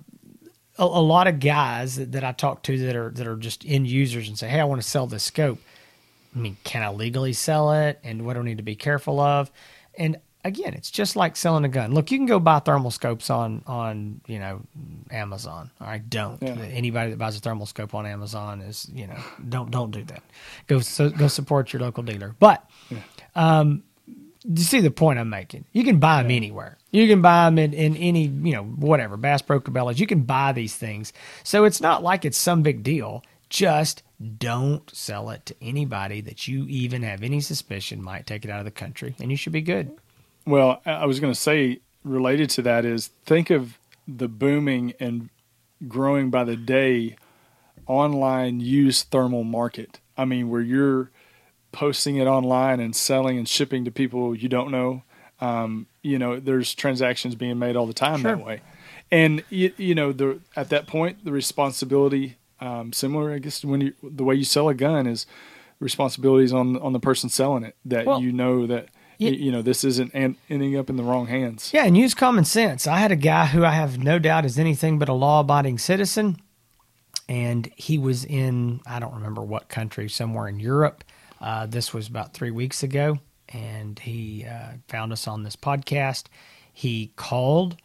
[0.77, 3.65] a, a lot of guys that, that I talk to that are that are just
[3.65, 5.59] end users and say, "Hey, I want to sell this scope."
[6.35, 7.99] I mean, can I legally sell it?
[8.03, 9.51] And what do I need to be careful of?
[9.97, 11.93] And again, it's just like selling a gun.
[11.93, 14.61] Look, you can go buy thermal scopes on on you know
[15.11, 15.71] Amazon.
[15.79, 16.41] All right, don't.
[16.41, 16.55] Yeah.
[16.55, 20.23] Anybody that buys a thermal scope on Amazon is you know don't don't do that.
[20.67, 22.35] Go so, go support your local dealer.
[22.39, 22.67] But
[23.35, 23.83] um,
[24.43, 25.65] you see the point I'm making.
[25.73, 26.77] You can buy them anywhere.
[26.91, 29.99] You can buy them in, in any, you know, whatever, Bass Pro Cabela's.
[29.99, 31.13] You can buy these things.
[31.43, 33.23] So it's not like it's some big deal.
[33.49, 34.01] Just
[34.37, 38.59] don't sell it to anybody that you even have any suspicion might take it out
[38.59, 39.91] of the country, and you should be good.
[40.45, 45.29] Well, I was going to say related to that is think of the booming and
[45.87, 47.15] growing by the day
[47.85, 49.99] online used thermal market.
[50.17, 51.11] I mean, where you're
[51.71, 55.03] posting it online and selling and shipping to people you don't know.
[55.41, 58.35] Um, you know, there's transactions being made all the time Sure.
[58.35, 58.61] that way,
[59.09, 63.79] and you, you know, the at that point the responsibility um, similar, I guess, when
[63.79, 65.25] you the way you sell a gun is
[65.79, 69.51] responsibilities on on the person selling it that Well, you know that y- y- you
[69.51, 71.71] know this isn't an, ending up in the wrong hands.
[71.73, 72.87] Yeah, and use common sense.
[72.87, 75.77] I had a guy who I have no doubt is anything but a law abiding
[75.77, 76.37] citizen.
[77.27, 81.03] And he was in, I don't remember what country, somewhere in Europe.
[81.39, 83.19] Uh, this was about three weeks ago.
[83.49, 86.25] And he uh, found us on this podcast.
[86.73, 87.77] He called,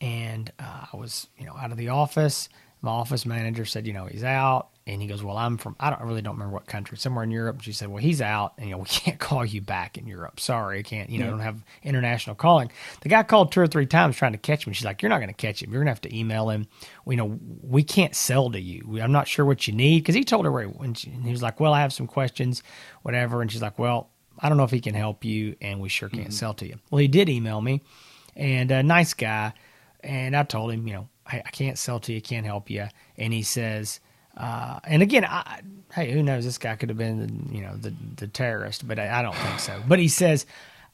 [0.00, 2.48] and uh, I was, you know, out of the office.
[2.80, 4.69] My office manager said, you know, he's out.
[4.86, 7.22] And he goes, well, I'm from, I don't I really don't remember what country, somewhere
[7.22, 7.60] in Europe.
[7.60, 10.40] She said, well, he's out, and you know, we can't call you back in Europe.
[10.40, 11.30] Sorry, I can't, you know, Yeah.
[11.32, 12.70] don't have international calling.
[13.02, 14.72] The guy called two or three times trying to catch me.
[14.72, 15.70] She's like, you're not going to catch him.
[15.70, 16.66] You're going to have to email him.
[17.04, 18.84] We know we can't sell to you.
[18.86, 20.68] We- I'm not sure what you need because he told her where.
[20.68, 22.62] He, and, she, and he was like, well, I have some questions,
[23.02, 23.42] whatever.
[23.42, 26.08] And she's like, well, I don't know if he can help you, and we sure
[26.08, 26.32] can't mm-hmm.
[26.32, 26.76] sell to you.
[26.90, 27.82] Well, he did email me,
[28.34, 29.52] and a nice guy.
[30.02, 32.86] And I told him, you know, hey, I can't sell to you, can't help you.
[33.18, 34.00] And he says,
[34.36, 35.60] uh, and again, I,
[35.92, 36.44] hey, who knows?
[36.44, 39.36] This guy could have been, the, you know, the the terrorist, but I, I don't
[39.36, 39.82] think so.
[39.86, 40.46] But he says,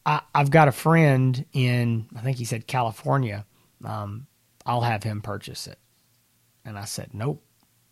[0.07, 3.45] I, I've got a friend in, I think he said California.
[3.85, 4.27] Um,
[4.65, 5.79] I'll have him purchase it.
[6.65, 7.43] And I said, nope.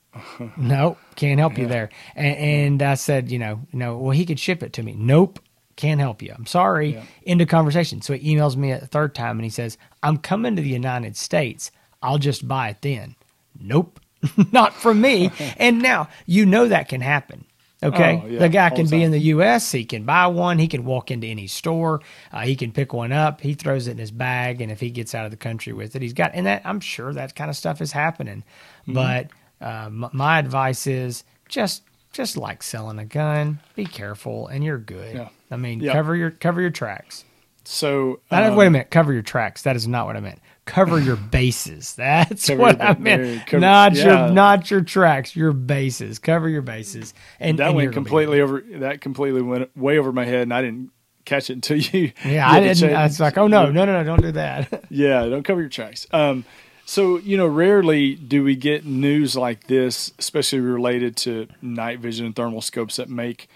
[0.56, 1.90] nope, can't help you there.
[2.14, 4.94] And, and I said, you know, no, well, he could ship it to me.
[4.96, 5.40] Nope,
[5.76, 6.32] can't help you.
[6.32, 6.94] I'm sorry.
[6.94, 7.04] Yeah.
[7.26, 8.00] End of conversation.
[8.00, 11.16] So he emails me a third time and he says, I'm coming to the United
[11.16, 11.72] States.
[12.00, 13.16] I'll just buy it then.
[13.58, 13.98] Nope,
[14.52, 15.30] not from me.
[15.58, 17.44] and now you know that can happen.
[17.82, 19.70] Okay, Oh, yeah, the guy can be in the U.S.
[19.70, 20.58] He can buy one.
[20.58, 22.00] He can walk into any store.
[22.32, 23.42] Uh, he can pick one up.
[23.42, 25.94] He throws it in his bag, and if he gets out of the country with
[25.94, 26.30] it, he's got.
[26.32, 28.42] And that I'm sure that kind of stuff is happening.
[28.88, 28.92] Mm-hmm.
[28.94, 29.28] But
[29.60, 31.82] uh, m- my advice is just
[32.14, 35.16] just like selling a gun, be careful, and you're good.
[35.16, 35.28] Yeah.
[35.50, 35.92] I mean, Yeah.
[35.92, 37.24] cover your cover your tracks.
[37.64, 39.62] So um, wait a minute, cover your tracks.
[39.62, 40.40] That is not what I meant.
[40.66, 41.94] Cover your bases.
[41.96, 43.46] That's Cover what I meant.
[43.46, 44.04] cover- not yeah.
[44.26, 45.36] your not your tracks.
[45.36, 46.18] Your bases.
[46.18, 47.12] Cover your bases.
[47.38, 48.64] And that and went you're gonna be completely over.
[48.78, 50.90] That completely went way over my head, and I didn't
[51.26, 52.12] catch it until you.
[52.24, 52.78] Yeah, I didn't.
[52.78, 54.84] change- I was like, oh no, no, no, no, don't do that.
[54.90, 56.06] Yeah, don't cover your tracks.
[56.12, 56.44] Um,
[56.86, 62.26] so you know, rarely do we get news like this, especially related to night vision
[62.26, 63.48] and thermal scopes that make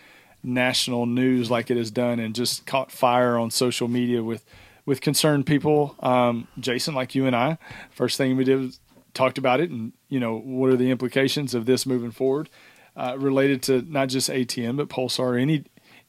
[0.43, 4.45] national news like it has done and just caught fire on social media with
[4.89, 5.95] with concerned people.
[6.01, 7.59] Um, Jason, like you and I,
[7.91, 8.81] first thing we did was
[9.13, 12.49] talked about it, and you know, what are the implications of this moving forward,
[12.97, 15.65] uh, related to not just ATN but Pulsar, any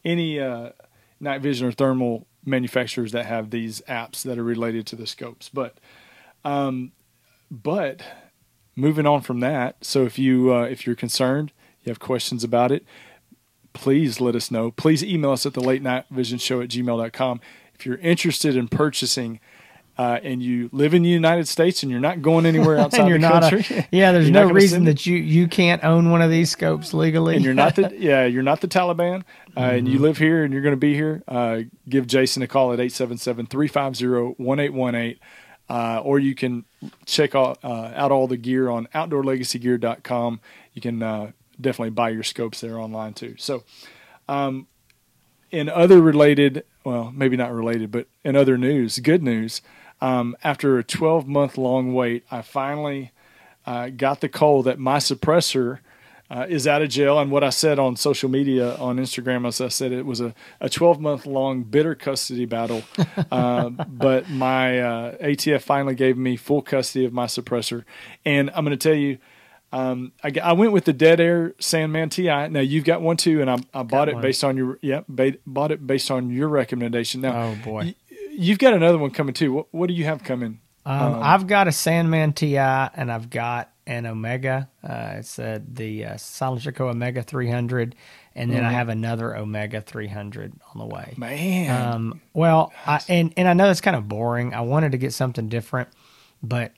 [0.05, 0.69] any uh,
[1.19, 5.49] night vision or thermal manufacturers that have these apps that are related to the scopes.
[5.49, 5.77] But,
[6.45, 6.93] um,
[7.51, 8.01] but
[8.77, 11.51] moving on from that, so if you uh, if you're concerned,
[11.83, 12.85] you have questions about it,
[13.73, 14.71] please let us know.
[14.71, 17.41] Please email us at the late night vision show at gmail.com.
[17.79, 19.39] If you're interested in purchasing
[19.97, 23.09] uh, and you live in the United States and you're not going anywhere outside and
[23.09, 24.11] you're the not country, a, yeah.
[24.11, 27.35] There's no reason that you you can't own one of these scopes legally.
[27.35, 29.23] and you're not the yeah you're not the Taliban
[29.55, 29.93] uh, and Mm-hmm.
[29.93, 32.79] you live here and you're going to be here uh, give Jason a call at
[32.79, 35.19] 877-350-1818
[35.69, 36.65] uh, or you can
[37.05, 40.39] check out, uh, out all the gear on outdoorlegacygear.com
[40.73, 43.63] you can uh, definitely buy your scopes there online too so
[44.27, 44.67] um,
[45.51, 49.61] in other related well maybe not related but in other news good news
[50.01, 53.11] um, after a 12 month long wait I finally
[53.65, 55.79] uh, got the call that my suppressor
[56.31, 57.19] uh, is out of jail.
[57.19, 60.33] And what I said on social media on Instagram, as I said, it was a,
[60.61, 62.83] a 12 month long bitter custody battle.
[63.31, 67.83] uh, but my uh, ATF finally gave me full custody of my suppressor.
[68.25, 69.17] And I'm going to tell you,
[69.71, 72.47] um, I, I went with the Dead Air Sandman TI.
[72.49, 74.21] Now you've got one too, and I, I bought it one.
[74.21, 77.21] based on your yeah, ba- bought it based on your recommendation.
[77.21, 77.83] Now, Oh, boy.
[77.85, 77.95] y-
[78.31, 79.53] you've got another one coming too.
[79.53, 80.59] What, what do you have coming?
[80.85, 84.69] Um, I've got a Sandman TI and I've got an Omega.
[84.83, 87.93] Uh, it's uh, the uh, SilencerCo Omega 300,
[88.33, 91.13] and then I have another Omega 300 on the way.
[91.17, 94.53] Man, Um, well, I, and and I know it's kind of boring.
[94.55, 95.89] I wanted to get something different,
[96.41, 96.71] but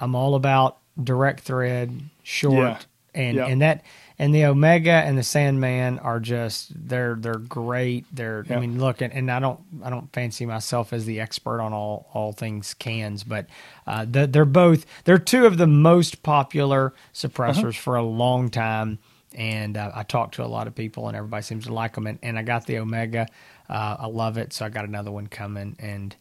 [0.00, 2.78] I'm all about direct thread, short, Yeah.
[3.14, 3.46] and Yeah.
[3.46, 3.82] and that
[4.16, 8.04] and the Omega and the Sandman are just they're they're great.
[8.14, 8.56] They're Yeah.
[8.58, 11.72] I mean, look, and, and I don't I don't fancy myself as the expert on
[11.72, 13.46] all all things cans, but
[13.86, 17.72] uh, the, they're both they're two of the most popular suppressors Uh-huh.
[17.72, 18.98] for a long time.
[19.36, 22.06] And uh, I talked to a lot of people, and everybody seems to like them.
[22.06, 23.26] And, and I got the Omega.
[23.68, 26.14] Uh, I love it, so I got another one coming, and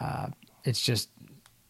[0.00, 0.28] uh,
[0.64, 1.10] it's just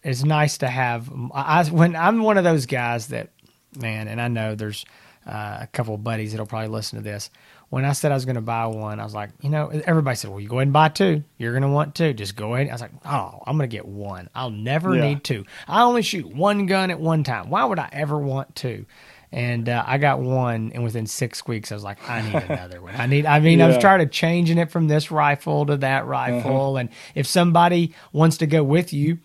[0.05, 1.11] it's nice to have.
[1.35, 3.31] I, when I'm one of those guys that
[3.77, 4.85] man, and I know there's
[5.27, 7.31] uh, a couple of buddies that'll probably listen to this.
[7.71, 10.15] When I said I was going to buy one, I was like, you know, everybody
[10.17, 11.25] said, well, you go ahead and buy two.
[11.39, 12.13] You're going to want two.
[12.13, 12.69] Just go ahead.
[12.69, 14.29] I was like, oh, I'm going to get one.
[14.35, 15.03] I'll never Yeah.
[15.09, 15.45] need two.
[15.67, 17.51] I only shoot one gun at one time.
[17.51, 18.87] Why would I ever want two?
[19.33, 22.81] And uh, I got one, and within six weeks, I was like, I need another
[22.81, 22.95] one.
[22.95, 23.27] I need.
[23.27, 23.81] I mean, I was Yeah.
[23.81, 28.47] trying to changing it from this rifle to that rifle, and if somebody wants to
[28.47, 29.19] go with you,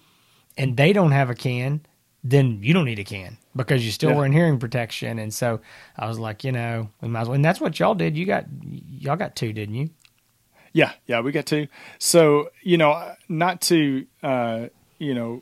[0.60, 1.82] and they don't have a can,
[2.24, 4.18] then you don't need a can because you're still Yeah.
[4.18, 5.18] wearing hearing protection.
[5.18, 5.62] And so
[5.98, 7.36] I was like, you know, we might as well.
[7.36, 8.16] And that's what y'all did.
[8.18, 8.46] You got
[9.00, 9.90] y'all got two, didn't you?
[10.74, 11.68] Yeah, yeah, we got two.
[11.98, 14.68] So you know, not to uh,
[15.00, 15.42] you know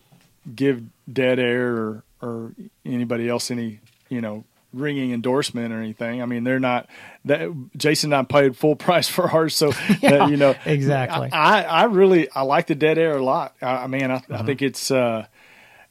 [0.55, 2.51] give Dead Air or or
[2.85, 4.45] anybody else any you know
[4.79, 6.21] ringing endorsement or anything.
[6.21, 6.87] I mean, they're not
[7.25, 9.71] that Jason and I paid full price for ours, so
[10.03, 11.29] uh, you know exactly.
[11.31, 13.55] I, I really I like the Dead Air a lot.
[13.61, 14.21] I, I mean, I.
[14.29, 15.25] I think it's uh,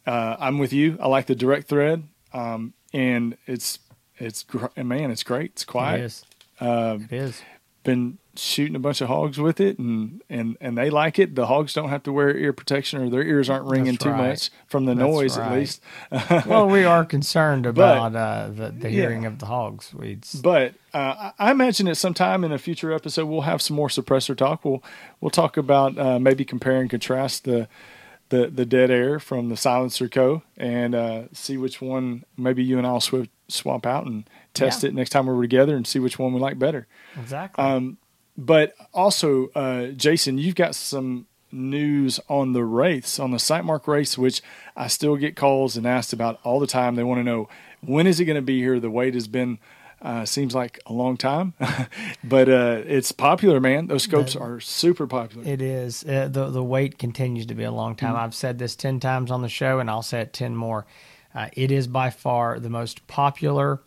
[0.06, 0.98] uh, I'm with you.
[1.00, 3.78] I like the direct thread, um, and it's
[4.18, 5.52] it's gr- man, it's great.
[5.52, 6.00] It's quiet.
[6.00, 6.24] is.
[6.60, 7.42] Uh, It is.
[7.84, 11.46] been shooting a bunch of hogs with it and and and they like it the
[11.46, 14.50] hogs don't have to wear ear protection or their ears aren't ringing That's too much
[14.66, 15.82] from the That's noise at least
[16.46, 19.00] Well, we are concerned about uh, the, the Yeah.
[19.02, 19.92] hearing of the hogs.
[19.94, 23.76] We but uh, I imagine at some time in a future episode we'll have some
[23.76, 24.64] more suppressor talk.
[24.64, 24.82] We'll
[25.20, 27.68] we'll talk about uh, maybe compare and contrast the
[28.28, 32.76] the the dead air from the silencer co and uh, see which one maybe you
[32.78, 34.88] and I'll sw- swap out and test Yeah.
[34.88, 36.86] it next time we're together and see which one we like better.
[37.16, 37.62] exactly.
[37.64, 37.98] Um,
[38.36, 44.18] but also, uh, Jason, you've got some news on the wraiths, on the Sightmark Wraith,
[44.18, 44.42] which
[44.76, 46.96] I still get calls and asked about all the time.
[46.96, 47.48] They want to know
[47.80, 48.78] when is it going to be here.
[48.80, 49.58] The wait has been
[50.02, 51.54] uh, seems like a long time,
[52.24, 53.86] but uh, it's popular, man.
[53.86, 55.48] Those scopes The- are super popular.
[55.48, 56.04] It is.
[56.04, 58.10] Uh, the the wait continues to be a long time.
[58.10, 58.24] Mm-hmm.
[58.24, 60.86] I've said this 10 times on the show and I'll say it 10 more.
[61.34, 63.80] Uh, it is by far the most popular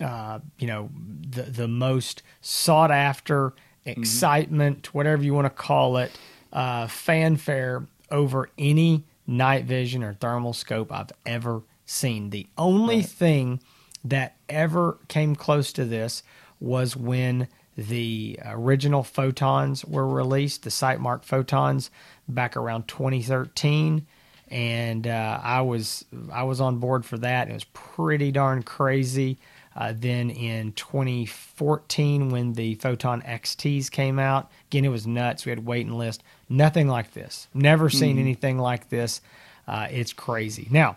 [0.00, 0.90] uh, you know,
[1.30, 3.52] the the most sought after
[3.86, 4.02] Mm-hmm.
[4.02, 6.12] excitement, whatever you want to call it,
[6.52, 12.28] uh, fanfare over any night vision or thermal scope I've ever seen.
[12.28, 13.58] The only thing
[14.04, 16.22] that ever came close to this
[16.60, 21.90] was when the original photons were released, the Sightmark photons,
[22.28, 24.06] back around 2013
[24.50, 27.48] and uh, I was I was on board for that.
[27.48, 29.38] It was pretty darn crazy.
[29.74, 35.44] Uh, then in 2014, when the Photon XTs came out, again it was nuts.
[35.44, 36.22] We had waiting list.
[36.48, 37.46] Nothing like this.
[37.54, 39.20] Never seen anything like this.
[39.68, 40.66] Uh, it's crazy.
[40.70, 40.96] Now,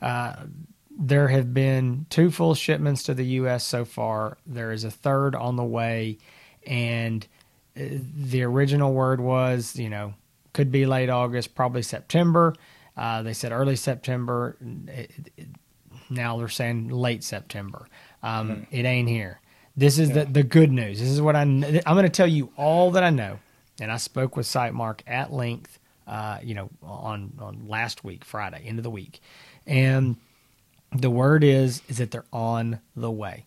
[0.00, 0.36] uh,
[0.98, 3.64] there have been two full shipments to the U.S.
[3.64, 4.38] so far.
[4.46, 6.18] There is a third on the way,
[6.66, 7.26] and
[7.76, 7.82] uh,
[8.16, 10.14] the original word was, you know,
[10.52, 12.54] could be late August, probably September.
[12.96, 14.56] Uh, they said early September.
[14.88, 15.48] It, it,
[16.12, 17.86] now they're saying late September.
[18.22, 18.66] Um, mm.
[18.70, 19.40] It ain't here.
[19.76, 20.24] This is yeah.
[20.24, 21.00] the, the good news.
[21.00, 23.38] This is what I, I'm going to tell you all that I know.
[23.80, 28.62] And I spoke with Sightmark at length, uh, you know, on, on last week, Friday,
[28.64, 29.20] end of the week.
[29.66, 30.16] And
[30.94, 33.46] the word is, is that they're on the way.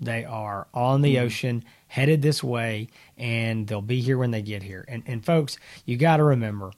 [0.00, 1.26] They are on the mm-hmm.
[1.26, 4.84] ocean, headed this way, and they'll be here when they get here.
[4.88, 6.72] And, and folks, you got to remember,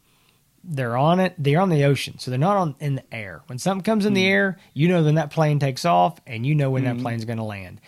[0.68, 1.34] they're on it.
[1.38, 3.42] They're on the ocean, so they're not on in the air.
[3.46, 4.16] When something comes in mm.
[4.16, 4.32] the hmm.
[4.32, 6.86] air, you know when that plane takes off, and you know when mm.
[6.86, 7.02] that hmm.
[7.02, 7.80] plane's going to land.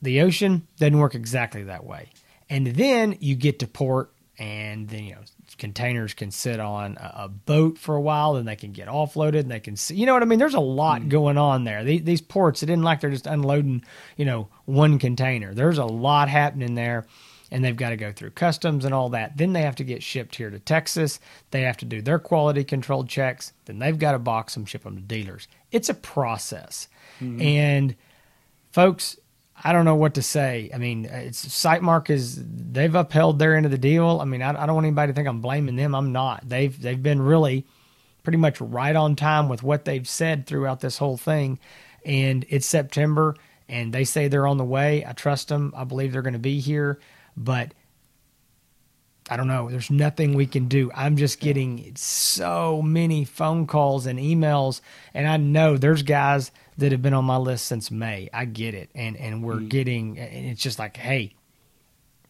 [0.00, 2.10] The ocean doesn't work exactly that way.
[2.50, 5.20] And then you get to port, and then you know
[5.58, 9.50] containers can sit on a, boat for a while, then they can get offloaded, and
[9.50, 9.94] they can see.
[9.94, 10.38] You know what I mean?
[10.38, 11.08] There's a lot mm.
[11.08, 11.84] going on there.
[11.84, 13.84] These, these ports, it isn't like they're just unloading,
[14.16, 15.54] you know, one container.
[15.54, 17.06] There's a lot happening there
[17.52, 19.36] and they've got to go through customs and all that.
[19.36, 21.20] Then they have to get shipped here to Texas.
[21.50, 23.52] They have to do their quality control checks.
[23.66, 25.46] Then they've got to box them, ship them to dealers.
[25.70, 26.88] It's a process.
[27.20, 27.42] Mm-hmm.
[27.42, 27.96] And
[28.72, 29.18] folks,
[29.62, 30.70] I don't know what to say.
[30.74, 34.18] I mean, it's Sightmark is they've upheld their end of the deal.
[34.20, 35.94] I mean, I, I don't want anybody to think I'm blaming them.
[35.94, 36.48] I'm not.
[36.48, 37.66] They've they've been really
[38.22, 41.58] pretty much right on time with what they've said throughout this whole thing.
[42.04, 43.36] And it's September,
[43.68, 45.04] and they say they're on the way.
[45.06, 45.74] I trust them.
[45.76, 46.98] I believe they're going to be here.
[47.36, 47.72] But
[49.30, 49.70] I don't know.
[49.70, 50.90] There's nothing we can do.
[50.94, 54.80] I'm just getting so many phone calls and emails,
[55.14, 58.28] and I know there's guys that have been on my list since May.
[58.32, 59.68] I get it, and and we're mm.
[59.68, 60.18] getting.
[60.18, 61.34] And it's just like, hey,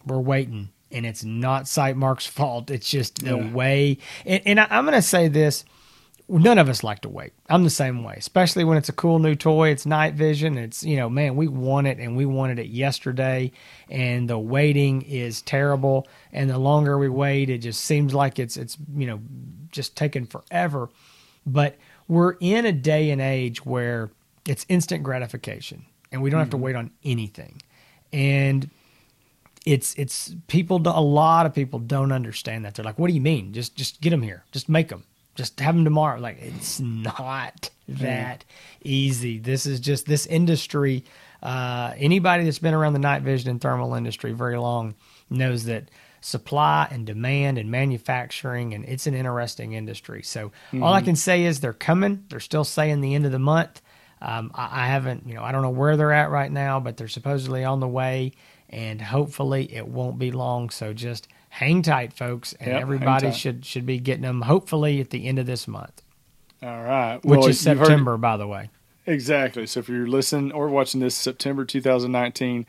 [0.06, 2.70] we're waiting, and it's not Sightmark's fault.
[2.70, 3.52] It's just the yeah.
[3.52, 3.98] way.
[4.26, 5.64] And, and I, I'm going to say this:
[6.28, 7.32] none of us like to wait.
[7.48, 9.70] I'm the same way, especially when it's a cool new toy.
[9.70, 10.56] It's night vision.
[10.56, 13.52] It's, you know, man, we want it and we wanted it yesterday.
[13.90, 16.06] And the waiting is terrible.
[16.32, 19.20] And the longer we wait, it just seems like it's, it's, you know,
[19.70, 20.88] just taking forever.
[21.46, 21.76] But
[22.08, 24.10] we're in a day and age where
[24.46, 26.44] it's instant gratification and we don't mm-hmm.
[26.44, 26.64] have to mm-hmm.
[26.64, 27.62] wait on anything.
[28.12, 28.70] And
[29.64, 33.20] it's it's people a lot of people don't understand that they're like what do you
[33.20, 35.04] mean just just get them here just make them
[35.34, 36.20] just have them tomorrow.
[36.20, 38.44] Like it's not that
[38.82, 39.38] easy.
[39.38, 41.04] This is just this industry.
[41.42, 44.94] Uh, anybody that's been around the night vision and thermal industry very long
[45.28, 50.22] knows that supply and demand and manufacturing and it's an interesting industry.
[50.22, 50.82] So mm-hmm.
[50.82, 51.06] all I mm-hmm.
[51.06, 52.24] can say is they're coming.
[52.28, 53.82] They're still saying the end of the month.
[54.20, 56.96] Um, I, I haven't, you know, I don't know where they're at right now, but
[56.96, 58.32] they're supposedly on the way,
[58.70, 60.70] and hopefully it won't be long.
[60.70, 65.10] So just hang tight, folks, and yep, everybody should should be getting them hopefully at
[65.10, 66.02] the end of this month.
[66.62, 68.70] All right, which is September, by the way.
[69.06, 69.66] Exactly.
[69.66, 72.66] So if you're listening or watching this September 2019,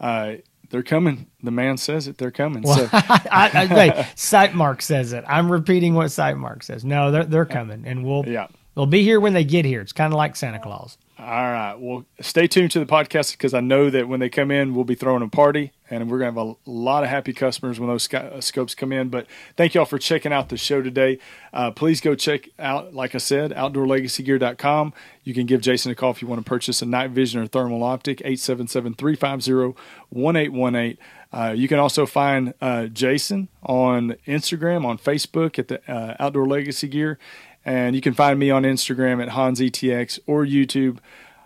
[0.00, 0.32] uh,
[0.70, 1.26] they're coming.
[1.42, 2.18] The man says it.
[2.18, 2.62] They're coming.
[2.62, 2.88] Well, so.
[2.92, 5.24] I, I, hey, Sightmark says it.
[5.28, 6.84] I'm repeating what Sightmark says.
[6.84, 8.48] No, they're they're coming, and we'll yeah.
[8.74, 9.80] They'll be here when they get here.
[9.80, 10.98] It's kind of like Santa Claus.
[11.16, 11.76] All right.
[11.78, 14.84] Well, stay tuned to the podcast because I know that when they come in, we'll
[14.84, 17.88] be throwing a party and we're going to have a lot of happy customers when
[17.88, 19.10] those uh, scopes come in.
[19.10, 21.20] But thank you all for checking out the show today.
[21.52, 24.92] Uh, please go check out, like I said, outdoorlegacygear.com.
[25.22, 27.46] You can give Jason a call if you want to purchase a night vision or
[27.46, 30.98] thermal optic, 877 350 1818.
[31.32, 36.46] Uh, you can also find uh, Jason on Instagram, on Facebook at the uh, Outdoor
[36.46, 37.18] Legacy Gear.
[37.64, 40.98] And you can find me on Instagram at Hans ETX or YouTube,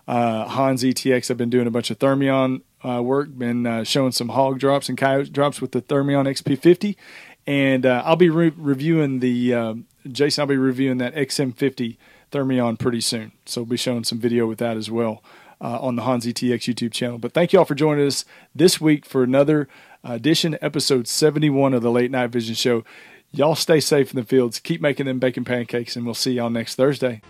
[0.08, 1.30] uh, Hans ETX.
[1.30, 4.88] I've been doing a bunch of Thermion uh, work, been uh, showing some hog drops
[4.88, 6.96] and coyote drops with the Thermion XP50.
[7.46, 11.96] And uh, I'll be re- reviewing the, um, Jason, I'll be reviewing that XM50
[12.32, 13.32] Thermion pretty soon.
[13.46, 15.22] So I'll be showing some video with that as well.
[15.60, 17.18] Uh, on the Hans ETX YouTube channel.
[17.18, 19.66] But thank you all for joining us this week for another
[20.04, 22.84] edition, episode 71 of the Late Night Vision Show.
[23.30, 24.58] Y'all stay safe in the fields.
[24.58, 27.20] Keep making them bacon pancakes, and we'll see y'all next Thursday.